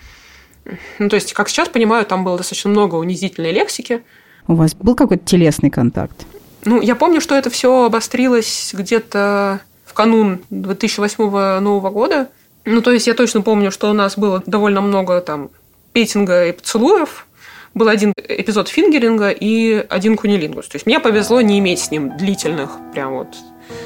Ну, 0.99 1.09
то 1.09 1.15
есть, 1.15 1.33
как 1.33 1.49
сейчас 1.49 1.69
понимаю, 1.69 2.05
там 2.05 2.23
было 2.23 2.37
достаточно 2.37 2.69
много 2.69 2.95
унизительной 2.95 3.51
лексики. 3.51 4.03
У 4.47 4.55
вас 4.55 4.73
был 4.75 4.95
какой-то 4.95 5.25
телесный 5.25 5.69
контакт? 5.69 6.25
Ну, 6.65 6.81
я 6.81 6.95
помню, 6.95 7.21
что 7.21 7.35
это 7.35 7.49
все 7.49 7.85
обострилось 7.85 8.71
где-то 8.73 9.61
в 9.85 9.93
канун 9.93 10.39
2008 10.49 11.59
Нового 11.59 11.89
года, 11.89 12.29
ну, 12.69 12.81
то 12.81 12.91
есть 12.91 13.07
я 13.07 13.13
точно 13.13 13.41
помню, 13.41 13.71
что 13.71 13.89
у 13.89 13.93
нас 13.93 14.17
было 14.17 14.43
довольно 14.45 14.81
много 14.81 15.21
там 15.21 15.51
петинга 15.93 16.47
и 16.47 16.51
поцелуев. 16.51 17.25
Был 17.73 17.87
один 17.87 18.11
эпизод 18.17 18.67
фингеринга 18.67 19.29
и 19.29 19.85
один 19.89 20.17
кунилингус. 20.17 20.67
То 20.67 20.75
есть 20.75 20.85
мне 20.85 20.99
повезло 20.99 21.39
не 21.39 21.59
иметь 21.59 21.79
с 21.79 21.91
ним 21.91 22.17
длительных 22.17 22.71
прям 22.91 23.13
вот 23.13 23.37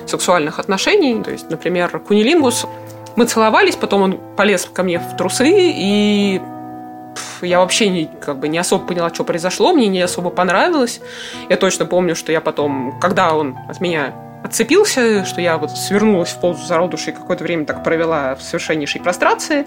сексуальных 0.08 0.58
отношений. 0.58 1.22
То 1.22 1.30
есть, 1.30 1.48
например, 1.52 2.00
кунилингус 2.00 2.65
мы 3.15 3.26
целовались, 3.26 3.76
потом 3.76 4.02
он 4.02 4.20
полез 4.36 4.65
ко 4.65 4.82
мне 4.82 4.98
в 4.98 5.15
трусы, 5.15 5.48
и 5.48 6.41
я 7.45 7.60
вообще 7.60 7.89
не, 7.89 8.10
как 8.19 8.39
бы 8.39 8.47
не 8.47 8.58
особо 8.58 8.86
поняла, 8.86 9.13
что 9.13 9.23
произошло, 9.23 9.73
мне 9.73 9.88
не 9.88 10.01
особо 10.01 10.30
понравилось. 10.30 11.01
Я 11.49 11.58
точно 11.58 11.86
помню, 11.86 12.15
что 12.15 12.32
я 12.32 12.41
потом, 12.41 12.99
когда 12.99 13.34
он 13.34 13.58
от 13.67 13.80
меня 13.82 14.13
отцепился, 14.43 15.25
что 15.25 15.41
я 15.41 15.58
вот 15.58 15.71
свернулась 15.71 16.30
в 16.30 16.39
позу 16.39 16.65
зародуши 16.65 17.12
и 17.12 17.13
какое-то 17.13 17.43
время 17.43 17.65
так 17.65 17.84
провела 17.84 18.36
в 18.36 18.41
совершеннейшей 18.41 19.01
прострации. 19.01 19.65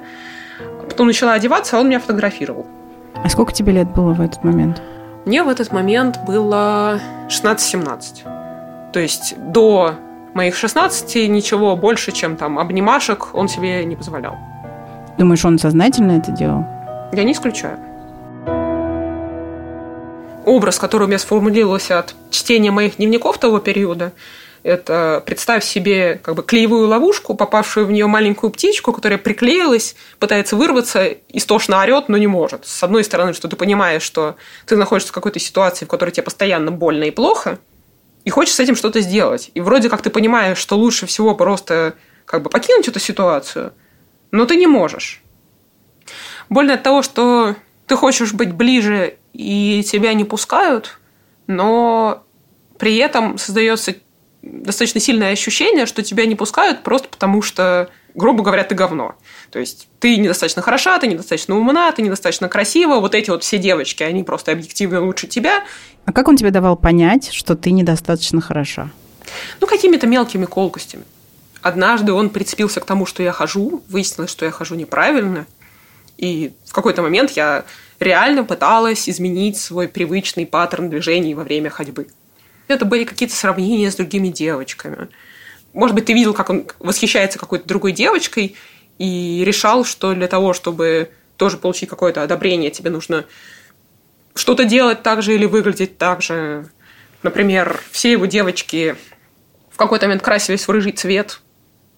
Потом 0.89 1.07
начала 1.07 1.33
одеваться, 1.33 1.77
а 1.77 1.81
он 1.81 1.89
меня 1.89 2.01
фотографировал. 2.01 2.67
А 3.23 3.29
сколько 3.29 3.53
тебе 3.53 3.73
лет 3.73 3.89
было 3.91 4.13
в 4.13 4.21
этот 4.21 4.45
момент? 4.45 4.83
Мне 5.25 5.43
в 5.43 5.49
этот 5.49 5.73
момент 5.73 6.19
было 6.27 7.01
16-17. 7.29 8.93
То 8.93 9.01
есть 9.01 9.35
до 9.39 9.95
моих 10.35 10.57
16 10.57 11.29
ничего 11.29 11.77
больше, 11.77 12.13
чем 12.13 12.37
там 12.37 12.59
обнимашек, 12.59 13.35
он 13.35 13.49
себе 13.49 13.85
не 13.85 13.97
позволял. 13.97 14.37
Думаешь, 15.17 15.45
он 15.45 15.59
сознательно 15.59 16.13
это 16.13 16.33
делал? 16.33 16.67
Я 17.15 17.25
не 17.25 17.33
исключаю. 17.33 17.79
Образ, 20.45 20.79
который 20.79 21.05
у 21.05 21.07
меня 21.07 21.19
сформулировался 21.19 22.01
от 22.01 22.15
чтения 22.31 22.71
моих 22.71 22.97
дневников 22.97 23.39
того 23.39 23.59
периода– 23.59 24.13
это 24.65 25.23
представь 25.27 25.63
себе 25.63 26.19
как 26.23 26.37
бы 26.37 26.43
клеевую 26.43 26.89
ловушку, 26.89 27.35
попавшую 27.35 27.85
в 27.85 27.93
нее 27.93 28.07
маленькую 28.07 28.51
птичку, 28.51 28.95
которая 28.95 29.19
приклеилась, 29.19 29.95
пытается 30.19 30.57
вырваться, 30.57 31.07
истошно 31.29 31.83
орет, 31.83 32.09
но 32.09 32.17
не 32.17 32.27
может. 32.27 32.65
С 32.65 32.83
одной 32.83 33.05
стороны, 33.05 33.35
что 33.35 33.47
ты 33.47 33.57
понимаешь, 33.57 34.03
что 34.03 34.37
ты 34.65 34.77
находишься 34.77 35.11
в 35.11 35.15
какой-то 35.15 35.39
ситуации, 35.39 35.85
в 35.85 35.89
которой 35.89 36.13
тебе 36.13 36.23
постоянно 36.23 36.73
больно 36.73 37.05
и 37.05 37.11
плохо, 37.11 37.59
и 38.25 38.31
хочешь 38.31 38.55
с 38.55 38.61
этим 38.61 38.75
что-то 38.75 39.03
сделать. 39.03 39.51
И 39.53 39.61
вроде 39.61 39.91
как 39.91 40.01
ты 40.01 40.09
понимаешь, 40.09 40.57
что 40.57 40.79
лучше 40.79 41.05
всего 41.05 41.35
просто 41.35 41.95
как 42.25 42.43
бы 42.43 42.49
покинуть 42.49 42.89
эту 42.89 43.01
ситуацию, 43.01 43.75
но 44.31 44.47
ты 44.47 44.57
не 44.57 44.67
можешь. 44.67 45.23
Больно 46.49 46.75
от 46.75 46.83
того, 46.83 47.03
что 47.03 47.57
ты 47.87 47.97
хочешь 47.97 48.33
быть 48.33 48.53
ближе, 48.53 49.17
и 49.33 49.85
тебя 49.87 50.15
не 50.15 50.25
пускают, 50.25 50.99
но 51.47 52.23
при 52.79 52.97
этом 52.97 53.39
создается 53.39 53.95
достаточно 54.43 55.01
сильное 55.01 55.33
ощущение, 55.33 55.87
что 55.87 56.03
тебя 56.03 56.27
не 56.27 56.35
пускают 56.35 56.83
просто 56.83 57.09
потому, 57.09 57.43
что 57.43 57.91
грубо 58.15 58.43
говоря, 58.43 58.65
ты 58.65 58.75
говно. 58.75 59.15
То 59.51 59.59
есть 59.59 59.89
ты 59.99 60.17
недостаточно 60.17 60.63
хороша, 60.63 60.99
ты 60.99 61.07
недостаточно 61.07 61.57
умна, 61.57 61.91
ты 61.93 62.03
недостаточно 62.03 62.49
красива. 62.49 63.01
Вот 63.01 63.15
эти 63.15 63.31
вот 63.31 63.43
все 63.43 63.59
девочки, 63.59 64.03
они 64.03 64.23
просто 64.23 64.53
объективно 64.53 65.05
лучше 65.05 65.27
тебя. 65.27 65.65
А 66.05 66.13
как 66.13 66.29
он 66.29 66.37
тебе 66.37 66.51
давал 66.51 66.77
понять, 66.77 67.33
что 67.33 67.57
ты 67.57 67.73
недостаточно 67.73 68.41
хороша? 68.41 68.91
Ну, 69.61 69.67
какими-то 69.67 70.07
мелкими 70.07 70.45
колкостями. 70.45 71.05
Однажды 71.63 72.13
он 72.13 72.31
прицепился 72.31 72.81
к 72.81 72.85
тому, 72.85 73.07
что 73.07 73.23
я 73.23 73.33
хожу, 73.33 73.83
выяснилось, 73.89 74.31
что 74.31 74.45
я 74.45 74.51
хожу 74.51 74.75
неправильно. 74.75 75.47
И 76.17 76.53
в 76.65 76.73
какой-то 76.73 77.03
момент 77.03 77.33
я 77.33 77.65
реально 78.01 78.45
пыталась 78.45 79.09
изменить 79.09 79.59
свой 79.59 79.89
привычный 79.89 80.47
паттерн 80.47 80.91
движений 80.91 81.35
во 81.35 81.45
время 81.45 81.71
ходьбы. 81.71 82.09
Это 82.69 82.85
были 82.85 83.05
какие-то 83.05 83.35
сравнения 83.35 83.91
с 83.91 83.97
другими 83.97 84.29
девочками. 84.29 85.09
Может 85.73 85.95
быть, 85.95 86.07
ты 86.07 86.13
видел, 86.13 86.35
как 86.35 86.51
он 86.51 86.67
восхищается 86.79 87.39
какой-то 87.39 87.67
другой 87.67 87.93
девочкой 87.93 88.57
и 88.99 89.43
решал, 89.45 89.85
что 89.85 90.15
для 90.15 90.29
того, 90.29 90.53
чтобы 90.53 91.11
тоже 91.37 91.59
получить 91.59 91.89
какое-то 91.89 92.23
одобрение, 92.23 92.71
тебе 92.71 92.91
нужно 92.91 93.25
что-то 94.35 94.65
делать 94.65 95.03
так 95.03 95.23
же 95.23 95.35
или 95.35 95.47
выглядеть 95.47 95.99
так 95.99 96.23
же. 96.23 96.69
Например, 97.23 97.81
все 97.91 98.13
его 98.13 98.27
девочки 98.27 98.97
в 99.71 99.77
какой-то 99.77 100.07
момент 100.07 100.23
красились 100.23 100.67
в 100.67 100.71
рыжий 100.71 100.93
цвет, 100.93 101.41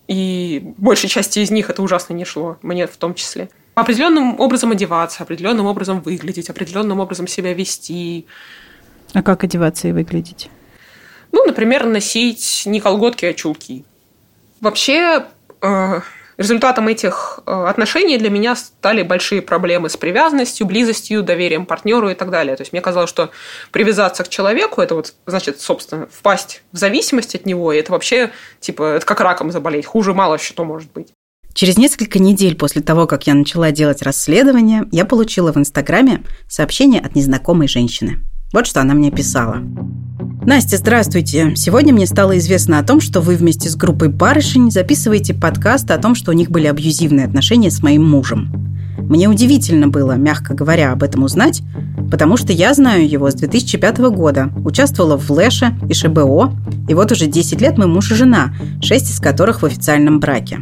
и 0.08 0.62
большей 0.78 1.08
части 1.08 1.40
из 1.40 1.50
них 1.50 1.68
это 1.68 1.82
ужасно 1.82 2.14
не 2.14 2.24
шло, 2.24 2.58
мне 2.62 2.86
в 2.86 2.96
том 2.96 3.14
числе. 3.14 3.50
Определенным 3.76 4.40
образом 4.40 4.70
одеваться, 4.70 5.22
определенным 5.22 5.66
образом 5.66 6.00
выглядеть, 6.00 6.48
определенным 6.48 6.98
образом 6.98 7.26
себя 7.26 7.52
вести. 7.52 8.26
А 9.12 9.22
как 9.22 9.44
одеваться 9.44 9.86
и 9.88 9.92
выглядеть? 9.92 10.48
Ну, 11.30 11.44
например, 11.44 11.84
носить 11.84 12.62
не 12.64 12.80
колготки, 12.80 13.26
а 13.26 13.34
чулки. 13.34 13.84
Вообще, 14.62 15.26
э, 15.60 16.00
результатом 16.38 16.88
этих 16.88 17.40
э, 17.44 17.50
отношений 17.50 18.16
для 18.16 18.30
меня 18.30 18.56
стали 18.56 19.02
большие 19.02 19.42
проблемы 19.42 19.90
с 19.90 19.96
привязанностью, 19.98 20.66
близостью, 20.66 21.22
доверием 21.22 21.66
партнеру 21.66 22.08
и 22.08 22.14
так 22.14 22.30
далее. 22.30 22.56
То 22.56 22.62
есть 22.62 22.72
мне 22.72 22.80
казалось, 22.80 23.10
что 23.10 23.30
привязаться 23.72 24.24
к 24.24 24.30
человеку 24.30 24.80
это 24.80 24.94
вот 24.94 25.12
значит, 25.26 25.60
собственно, 25.60 26.06
впасть 26.06 26.62
в 26.72 26.78
зависимость 26.78 27.34
от 27.34 27.44
него, 27.44 27.74
и 27.74 27.78
это 27.78 27.92
вообще 27.92 28.30
типа 28.58 28.94
это 28.94 29.04
как 29.04 29.20
раком 29.20 29.52
заболеть. 29.52 29.84
Хуже 29.84 30.14
мало 30.14 30.38
что 30.38 30.64
может 30.64 30.90
быть. 30.92 31.12
Через 31.56 31.78
несколько 31.78 32.18
недель 32.18 32.54
после 32.54 32.82
того, 32.82 33.06
как 33.06 33.26
я 33.26 33.32
начала 33.32 33.70
делать 33.70 34.02
расследование, 34.02 34.84
я 34.92 35.06
получила 35.06 35.54
в 35.54 35.56
Инстаграме 35.56 36.20
сообщение 36.46 37.00
от 37.00 37.14
незнакомой 37.16 37.66
женщины. 37.66 38.18
Вот 38.52 38.66
что 38.66 38.82
она 38.82 38.92
мне 38.92 39.10
писала. 39.10 39.62
Настя, 40.44 40.76
здравствуйте. 40.76 41.56
Сегодня 41.56 41.94
мне 41.94 42.06
стало 42.06 42.36
известно 42.36 42.78
о 42.78 42.82
том, 42.82 43.00
что 43.00 43.22
вы 43.22 43.36
вместе 43.36 43.70
с 43.70 43.74
группой 43.74 44.10
барышень 44.10 44.70
записываете 44.70 45.32
подкаст 45.32 45.90
о 45.90 45.96
том, 45.96 46.14
что 46.14 46.30
у 46.30 46.34
них 46.34 46.50
были 46.50 46.66
абьюзивные 46.66 47.24
отношения 47.24 47.70
с 47.70 47.82
моим 47.82 48.04
мужем. 48.04 48.52
Мне 48.98 49.26
удивительно 49.26 49.88
было, 49.88 50.12
мягко 50.12 50.52
говоря, 50.52 50.92
об 50.92 51.02
этом 51.02 51.22
узнать, 51.22 51.62
потому 52.10 52.36
что 52.36 52.52
я 52.52 52.74
знаю 52.74 53.08
его 53.08 53.30
с 53.30 53.34
2005 53.34 53.98
года, 54.10 54.50
участвовала 54.62 55.16
в 55.16 55.24
Флэше 55.24 55.74
и 55.88 55.94
ШБО, 55.94 56.52
и 56.86 56.92
вот 56.92 57.12
уже 57.12 57.26
10 57.26 57.62
лет 57.62 57.78
мы 57.78 57.86
муж 57.86 58.12
и 58.12 58.14
жена, 58.14 58.52
6 58.82 59.10
из 59.10 59.20
которых 59.20 59.62
в 59.62 59.64
официальном 59.64 60.20
браке. 60.20 60.60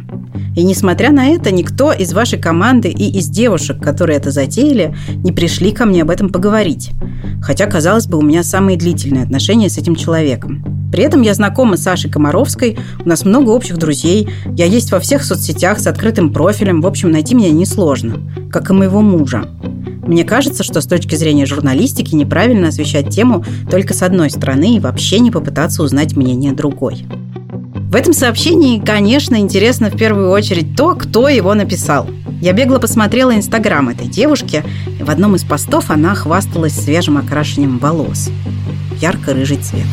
И 0.55 0.63
несмотря 0.63 1.11
на 1.11 1.27
это, 1.27 1.51
никто 1.51 1.91
из 1.91 2.13
вашей 2.13 2.39
команды 2.39 2.89
и 2.89 3.17
из 3.17 3.27
девушек, 3.27 3.81
которые 3.81 4.17
это 4.17 4.31
затеяли, 4.31 4.95
не 5.17 5.31
пришли 5.31 5.71
ко 5.71 5.85
мне 5.85 6.03
об 6.03 6.09
этом 6.09 6.29
поговорить. 6.29 6.91
Хотя, 7.41 7.65
казалось 7.67 8.07
бы, 8.07 8.17
у 8.17 8.21
меня 8.21 8.43
самые 8.43 8.77
длительные 8.77 9.23
отношения 9.23 9.69
с 9.69 9.77
этим 9.77 9.95
человеком. 9.95 10.63
При 10.91 11.03
этом 11.03 11.21
я 11.21 11.33
знакома 11.33 11.75
с 11.75 11.83
Сашей 11.83 12.09
Комаровской, 12.09 12.77
у 13.03 13.09
нас 13.09 13.25
много 13.25 13.49
общих 13.49 13.77
друзей, 13.77 14.29
я 14.55 14.65
есть 14.65 14.91
во 14.91 14.99
всех 14.99 15.25
соцсетях 15.25 15.79
с 15.79 15.87
открытым 15.87 16.31
профилем, 16.31 16.81
в 16.81 16.87
общем, 16.87 17.11
найти 17.11 17.35
меня 17.35 17.51
несложно, 17.51 18.19
как 18.49 18.69
и 18.69 18.73
моего 18.73 19.01
мужа. 19.01 19.49
Мне 20.07 20.23
кажется, 20.23 20.63
что 20.63 20.81
с 20.81 20.85
точки 20.85 21.15
зрения 21.15 21.45
журналистики 21.45 22.15
неправильно 22.15 22.69
освещать 22.69 23.09
тему 23.09 23.43
только 23.69 23.93
с 23.93 24.03
одной 24.03 24.29
стороны 24.29 24.75
и 24.75 24.79
вообще 24.79 25.19
не 25.19 25.31
попытаться 25.31 25.83
узнать 25.83 26.15
мнение 26.15 26.53
другой. 26.53 27.05
В 27.95 27.97
этом 27.97 28.11
сообщении, 28.11 28.77
конечно, 28.77 29.37
интересно 29.37 29.89
в 29.89 29.95
первую 29.95 30.29
очередь 30.29 30.75
то, 30.75 30.95
кто 30.95 31.29
его 31.29 31.53
написал. 31.53 32.09
Я 32.41 32.51
бегло 32.51 32.77
посмотрела 32.77 33.33
инстаграм 33.33 33.87
этой 33.87 34.07
девушки, 34.07 34.65
и 34.99 35.01
в 35.01 35.09
одном 35.09 35.37
из 35.37 35.45
постов 35.45 35.89
она 35.89 36.13
хвасталась 36.13 36.75
свежим 36.75 37.17
окрашиванием 37.17 37.77
волос. 37.77 38.27
Ярко-рыжий 38.99 39.55
цвет. 39.55 39.85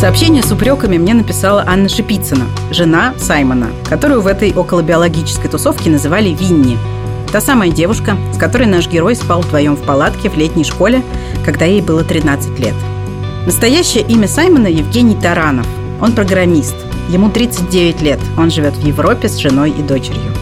Сообщение 0.00 0.42
с 0.42 0.50
упреками 0.50 0.98
мне 0.98 1.14
написала 1.14 1.64
Анна 1.64 1.88
Шипицына, 1.88 2.46
жена 2.72 3.14
Саймона, 3.16 3.68
которую 3.88 4.22
в 4.22 4.26
этой 4.26 4.50
околобиологической 4.50 5.48
тусовке 5.48 5.88
называли 5.88 6.30
Винни. 6.30 6.76
Та 7.30 7.40
самая 7.40 7.70
девушка, 7.70 8.16
с 8.34 8.38
которой 8.38 8.66
наш 8.66 8.88
герой 8.88 9.14
спал 9.14 9.42
вдвоем 9.42 9.76
в 9.76 9.86
палатке 9.86 10.28
в 10.28 10.36
летней 10.36 10.64
школе, 10.64 11.04
когда 11.44 11.64
ей 11.64 11.80
было 11.80 12.02
13 12.02 12.58
лет– 12.58 12.74
Настоящее 13.50 14.04
имя 14.04 14.28
Саймона 14.28 14.68
Евгений 14.68 15.16
Таранов. 15.16 15.66
Он 16.00 16.12
программист. 16.12 16.76
Ему 17.08 17.30
39 17.30 18.00
лет. 18.00 18.20
Он 18.38 18.48
живет 18.48 18.76
в 18.76 18.86
Европе 18.86 19.28
с 19.28 19.38
женой 19.38 19.72
и 19.72 19.82
дочерью. 19.82 20.32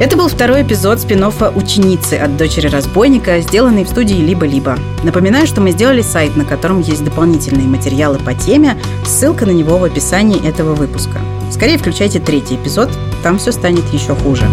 Это 0.00 0.16
был 0.16 0.26
второй 0.26 0.62
эпизод 0.62 1.00
спин 1.00 1.22
«Ученицы» 1.22 2.14
от 2.14 2.38
дочери 2.38 2.68
разбойника, 2.68 3.42
сделанный 3.42 3.84
в 3.84 3.90
студии 3.90 4.14
«Либо-либо». 4.14 4.78
Напоминаю, 5.04 5.46
что 5.46 5.60
мы 5.60 5.72
сделали 5.72 6.00
сайт, 6.00 6.34
на 6.34 6.46
котором 6.46 6.80
есть 6.80 7.04
дополнительные 7.04 7.68
материалы 7.68 8.18
по 8.18 8.32
теме, 8.32 8.80
ссылка 9.04 9.44
на 9.44 9.50
него 9.50 9.76
в 9.76 9.84
описании 9.84 10.42
этого 10.42 10.74
выпуска. 10.74 11.18
Скорее 11.52 11.76
включайте 11.76 12.20
третий 12.20 12.54
эпизод, 12.54 12.88
там 13.22 13.36
все 13.36 13.52
станет 13.52 13.84
еще 13.92 14.14
хуже. 14.14 14.46